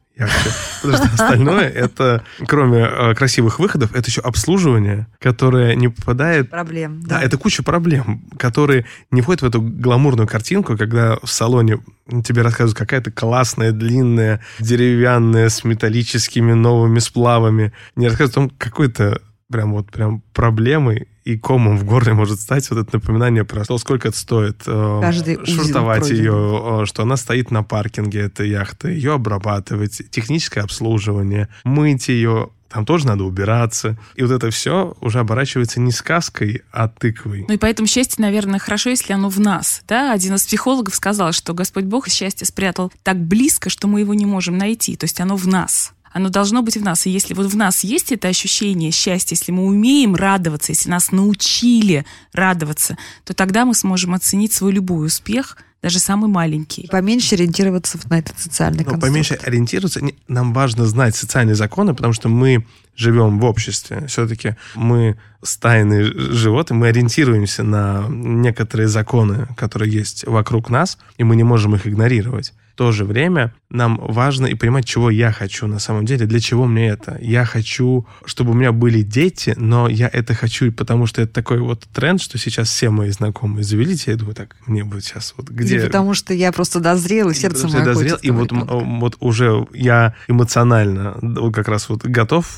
Потому 0.82 1.04
что 1.04 1.14
остальное, 1.14 1.68
это, 1.68 2.24
кроме 2.46 2.80
э, 2.80 3.14
красивых 3.14 3.58
выходов, 3.58 3.94
это 3.94 4.08
еще 4.08 4.20
обслуживание, 4.20 5.06
которое 5.18 5.74
не 5.74 5.88
попадает 5.88 6.50
Проблем. 6.50 7.02
да, 7.04 7.22
это 7.22 7.38
куча 7.38 7.62
проблем, 7.62 8.22
которые 8.38 8.86
не 9.10 9.22
входят 9.22 9.42
в 9.42 9.46
эту 9.46 9.60
гламурную 9.60 10.26
картинку, 10.26 10.76
когда 10.76 11.16
в 11.22 11.30
салоне 11.30 11.78
тебе 12.24 12.42
рассказывают 12.42 12.78
какая-то 12.78 13.10
классная, 13.10 13.72
длинная, 13.72 14.40
деревянная, 14.58 15.48
с 15.48 15.64
металлическими 15.64 16.52
новыми 16.52 16.98
сплавами. 16.98 17.72
Не 17.96 18.08
рассказывают 18.08 18.32
о 18.32 18.34
том, 18.34 18.50
какой-то 18.58 19.20
прям 19.52 19.72
вот 19.72 19.90
прям 19.90 20.22
проблемой 20.32 21.06
и 21.24 21.38
комом 21.38 21.78
в 21.78 21.84
горле 21.84 22.14
может 22.14 22.40
стать 22.40 22.68
вот 22.70 22.80
это 22.80 22.96
напоминание 22.96 23.44
про 23.44 23.64
то, 23.64 23.78
сколько 23.78 24.08
это 24.08 24.18
стоит 24.18 24.62
э, 24.66 24.98
Каждый 25.00 25.38
пройденный. 25.38 26.18
ее, 26.18 26.82
э, 26.82 26.86
что 26.86 27.02
она 27.02 27.16
стоит 27.16 27.50
на 27.50 27.62
паркинге, 27.62 28.22
этой 28.22 28.48
яхты, 28.48 28.88
ее 28.88 29.14
обрабатывать, 29.14 30.02
техническое 30.10 30.62
обслуживание, 30.62 31.48
мыть 31.64 32.08
ее, 32.08 32.50
там 32.72 32.86
тоже 32.86 33.06
надо 33.06 33.24
убираться. 33.24 33.98
И 34.16 34.22
вот 34.22 34.32
это 34.32 34.50
все 34.50 34.96
уже 35.00 35.20
оборачивается 35.20 35.78
не 35.78 35.92
сказкой, 35.92 36.62
а 36.72 36.88
тыквой. 36.88 37.44
Ну 37.46 37.54
и 37.54 37.58
поэтому 37.58 37.86
счастье, 37.86 38.24
наверное, 38.24 38.58
хорошо, 38.58 38.90
если 38.90 39.12
оно 39.12 39.28
в 39.28 39.38
нас. 39.38 39.82
Да? 39.86 40.12
Один 40.12 40.34
из 40.34 40.44
психологов 40.44 40.94
сказал, 40.94 41.32
что 41.32 41.52
Господь 41.52 41.84
Бог 41.84 42.08
счастье 42.08 42.46
спрятал 42.46 42.90
так 43.02 43.18
близко, 43.18 43.68
что 43.68 43.88
мы 43.88 44.00
его 44.00 44.14
не 44.14 44.24
можем 44.24 44.56
найти. 44.56 44.96
То 44.96 45.04
есть 45.04 45.20
оно 45.20 45.36
в 45.36 45.46
нас. 45.46 45.92
Оно 46.12 46.28
должно 46.28 46.62
быть 46.62 46.76
в 46.76 46.82
нас. 46.82 47.06
И 47.06 47.10
если 47.10 47.34
вот 47.34 47.46
в 47.46 47.56
нас 47.56 47.84
есть 47.84 48.12
это 48.12 48.28
ощущение 48.28 48.90
счастья, 48.90 49.34
если 49.34 49.52
мы 49.52 49.64
умеем 49.64 50.14
радоваться, 50.14 50.72
если 50.72 50.90
нас 50.90 51.12
научили 51.12 52.04
радоваться, 52.32 52.96
то 53.24 53.34
тогда 53.34 53.64
мы 53.64 53.74
сможем 53.74 54.14
оценить 54.14 54.52
свой 54.52 54.72
любой 54.72 55.06
успех, 55.06 55.56
даже 55.82 55.98
самый 55.98 56.30
маленький. 56.30 56.86
Поменьше 56.90 57.34
ориентироваться 57.34 57.98
на 58.08 58.18
этот 58.18 58.38
социальный 58.38 58.84
Но 58.84 58.92
конструкт. 58.92 59.02
поменьше 59.02 59.34
ориентироваться. 59.34 60.00
Нам 60.28 60.52
важно 60.52 60.86
знать 60.86 61.16
социальные 61.16 61.56
законы, 61.56 61.92
потому 61.94 62.12
что 62.12 62.28
мы 62.28 62.64
живем 62.96 63.38
в 63.38 63.44
обществе. 63.44 64.06
Все-таки 64.06 64.56
мы 64.74 65.16
стайные 65.42 66.04
животные, 66.04 66.78
мы 66.78 66.88
ориентируемся 66.88 67.62
на 67.62 68.06
некоторые 68.08 68.88
законы, 68.88 69.48
которые 69.56 69.92
есть 69.92 70.26
вокруг 70.26 70.70
нас, 70.70 70.98
и 71.16 71.24
мы 71.24 71.36
не 71.36 71.44
можем 71.44 71.74
их 71.74 71.86
игнорировать. 71.86 72.52
В 72.72 72.74
то 72.74 72.90
же 72.90 73.04
время 73.04 73.52
нам 73.68 73.98
важно 73.98 74.46
и 74.46 74.54
понимать, 74.54 74.86
чего 74.86 75.10
я 75.10 75.30
хочу 75.30 75.66
на 75.66 75.78
самом 75.78 76.06
деле, 76.06 76.24
для 76.24 76.40
чего 76.40 76.64
мне 76.64 76.88
это. 76.88 77.18
Я 77.20 77.44
хочу, 77.44 78.06
чтобы 78.24 78.52
у 78.52 78.54
меня 78.54 78.72
были 78.72 79.02
дети, 79.02 79.52
но 79.58 79.90
я 79.90 80.08
это 80.10 80.32
хочу, 80.32 80.66
и 80.66 80.70
потому 80.70 81.06
что 81.06 81.20
это 81.20 81.32
такой 81.34 81.58
вот 81.58 81.84
тренд, 81.92 82.20
что 82.22 82.38
сейчас 82.38 82.70
все 82.70 82.88
мои 82.88 83.10
знакомые 83.10 83.62
завели. 83.62 83.94
Я 84.06 84.16
думаю, 84.16 84.34
так, 84.34 84.56
мне 84.66 84.84
будет 84.84 85.04
сейчас 85.04 85.34
вот 85.36 85.50
где... 85.50 85.76
Или 85.76 85.84
потому 85.84 86.14
что 86.14 86.32
я 86.32 86.50
просто 86.50 86.80
дозрел, 86.80 87.28
и 87.28 87.34
сердце 87.34 87.68
мое 87.68 87.84
дозрел, 87.84 88.16
и 88.16 88.30
вот, 88.30 88.50
ребенка. 88.50 88.74
вот 88.74 89.16
уже 89.20 89.66
я 89.74 90.14
эмоционально 90.28 91.18
как 91.52 91.68
раз 91.68 91.90
вот 91.90 92.04
готов, 92.04 92.54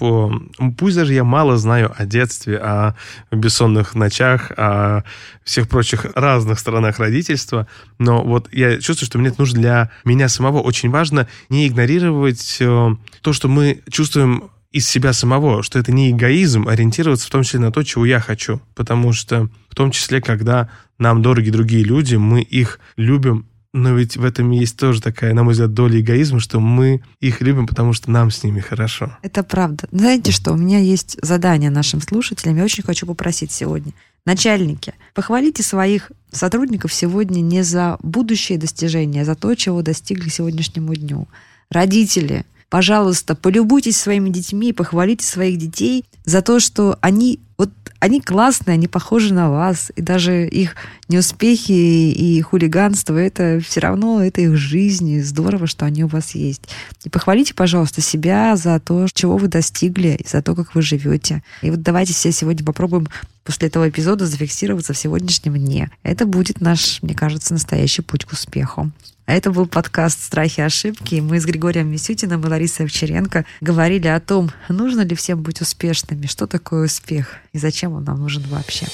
пусть 0.79 0.97
даже 0.97 1.15
я 1.15 1.25
мало 1.25 1.57
знаю 1.57 1.93
о 1.97 2.07
детстве, 2.07 2.59
о 2.59 2.95
бессонных 3.31 3.95
ночах, 3.95 4.53
о 4.57 5.03
всех 5.45 5.69
прочих 5.69 6.07
разных 6.15 6.59
сторонах 6.59 6.99
родительства, 6.99 7.67
но 7.99 8.23
вот 8.23 8.49
я 8.53 8.81
чувствую, 8.81 9.07
что 9.07 9.19
мне 9.19 9.29
это 9.29 9.41
нужно 9.41 9.61
для 9.61 9.91
меня 10.05 10.29
самого. 10.29 10.61
Очень 10.61 10.91
важно 10.91 11.29
не 11.49 11.69
игнорировать 11.69 12.59
э, 12.61 12.97
то, 13.21 13.33
что 13.33 13.49
мы 13.49 13.83
чувствуем 13.91 14.51
из 14.75 14.89
себя 14.89 15.13
самого, 15.13 15.63
что 15.63 15.79
это 15.79 15.93
не 15.93 16.11
эгоизм, 16.11 16.67
ориентироваться 16.67 17.29
в 17.29 17.31
том 17.31 17.45
числе 17.45 17.61
на 17.61 17.71
то, 17.71 17.85
чего 17.85 18.05
я 18.05 18.19
хочу. 18.19 18.61
Потому 18.75 19.13
что 19.13 19.49
в 19.71 19.75
том 19.77 19.93
числе, 19.93 20.21
когда 20.21 20.69
нам 20.99 21.23
дороги 21.23 21.51
другие 21.51 21.85
люди, 21.85 22.17
мы 22.17 22.43
их 22.43 22.81
любим 22.97 23.47
но 23.75 23.93
ведь 23.93 24.17
в 24.17 24.25
этом 24.25 24.53
есть 24.53 24.77
тоже 24.77 25.03
такая, 25.03 25.35
на 25.35 25.43
мой 25.43 25.53
взгляд, 25.53 25.75
доля 25.75 26.01
эгоизма, 26.01 26.39
что 26.39 26.61
мы 26.61 27.03
их 27.21 27.41
любим, 27.41 27.67
потому 27.67 27.93
что 27.93 28.09
нам 28.09 28.31
с 28.31 28.45
ними 28.45 28.61
хорошо. 28.61 29.19
Это 29.21 29.43
правда. 29.43 29.89
Знаете 29.91 30.31
что, 30.31 30.53
у 30.53 30.57
меня 30.57 30.79
есть 30.79 31.19
задание 31.21 31.71
нашим 31.71 32.01
слушателям. 32.01 32.57
Я 32.57 32.63
очень 32.63 32.85
хочу 32.85 33.05
попросить 33.05 33.51
сегодня. 33.51 33.93
Начальники, 34.25 34.95
похвалите 35.13 35.65
своих 35.65 36.13
сотрудников 36.31 36.95
сегодня 36.95 37.41
не 37.41 37.63
за 37.65 37.99
будущие 38.01 38.59
достижения, 38.59 39.23
а 39.23 39.25
за 39.25 39.35
то, 39.35 39.53
чего 39.57 39.83
достигли 39.83 40.29
сегодняшнему 40.29 40.95
дню. 40.95 41.27
Родители, 41.69 42.47
пожалуйста, 42.71 43.35
полюбуйтесь 43.35 43.97
своими 43.97 44.31
детьми 44.31 44.73
похвалите 44.73 45.27
своих 45.27 45.59
детей 45.59 46.05
за 46.25 46.43
то, 46.43 46.61
что 46.61 46.97
они 47.01 47.41
вот 47.57 47.71
они 48.01 48.21
классные, 48.21 48.75
они 48.75 48.89
похожи 48.89 49.33
на 49.33 49.51
вас, 49.51 49.93
и 49.97 50.03
даже 50.03 50.47
их 50.47 50.77
неуспехи 51.09 51.73
и 51.73 52.41
хулиганство, 52.43 53.17
это 53.17 53.61
все 53.65 53.81
равно, 53.81 54.23
это 54.23 54.41
их 54.41 54.57
жизнь, 54.57 55.09
и 55.09 55.23
здорово, 55.23 55.67
что 55.67 55.87
они 55.87 56.05
у 56.05 56.09
вас 56.09 56.35
есть. 56.35 56.63
И 57.05 57.09
похвалите, 57.09 57.55
пожалуйста, 57.55 58.01
себя 58.01 58.57
за 58.57 58.79
то, 58.81 59.07
чего 59.13 59.37
вы 59.37 59.49
достигли, 59.49 60.19
и 60.19 60.27
за 60.29 60.43
то, 60.43 60.55
как 60.55 60.75
вы 60.75 60.83
живете. 60.83 61.43
И 61.63 61.71
вот 61.71 61.83
давайте 61.83 62.13
все 62.13 62.33
сегодня 62.33 62.65
попробуем 62.65 63.09
после 63.45 63.69
этого 63.69 63.89
эпизода 63.89 64.27
зафиксироваться 64.27 64.93
в 64.93 64.99
сегодняшнем 64.99 65.57
дне. 65.57 65.91
Это 66.03 66.27
будет 66.27 66.61
наш, 66.61 67.01
мне 67.03 67.15
кажется, 67.15 67.55
настоящий 67.55 68.03
путь 68.03 68.25
к 68.25 68.33
успеху. 68.33 68.91
А 69.27 69.33
это 69.33 69.51
был 69.51 69.67
подкаст 69.67 70.23
«Страхи 70.23 70.61
и 70.61 70.65
ошибки». 70.65 71.15
Мы 71.17 71.41
с 71.41 71.47
Григорием 71.47 71.91
Мисютиным 71.91 72.43
и 72.43 72.49
Ларисой 72.49 72.85
Овчаренко 72.85 73.47
говорили 73.63 74.09
о 74.09 74.21
том, 74.21 74.51
нужно 74.69 75.01
ли 75.01 75.15
всем 75.15 75.43
быть 75.43 75.63
успешными, 75.63 76.27
что 76.27 76.47
такое 76.47 76.87
успех 76.87 77.29
и 77.55 77.59
зачем 77.59 77.95
он 77.95 78.05
нам 78.05 78.19
нужен 78.19 78.43
вообще. 78.49 78.85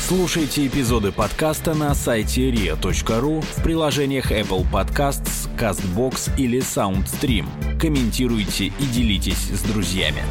Слушайте 0.00 0.66
эпизоды 0.66 1.12
подкаста 1.12 1.74
на 1.74 1.94
сайте 1.94 2.50
ria.ru 2.50 3.42
в 3.42 3.62
приложениях 3.62 4.32
Apple 4.32 4.66
Podcasts, 4.72 5.50
CastBox 5.58 6.34
или 6.38 6.60
SoundStream. 6.60 7.78
Комментируйте 7.78 8.68
и 8.68 8.86
делитесь 8.86 9.50
с 9.50 9.60
друзьями. 9.60 10.22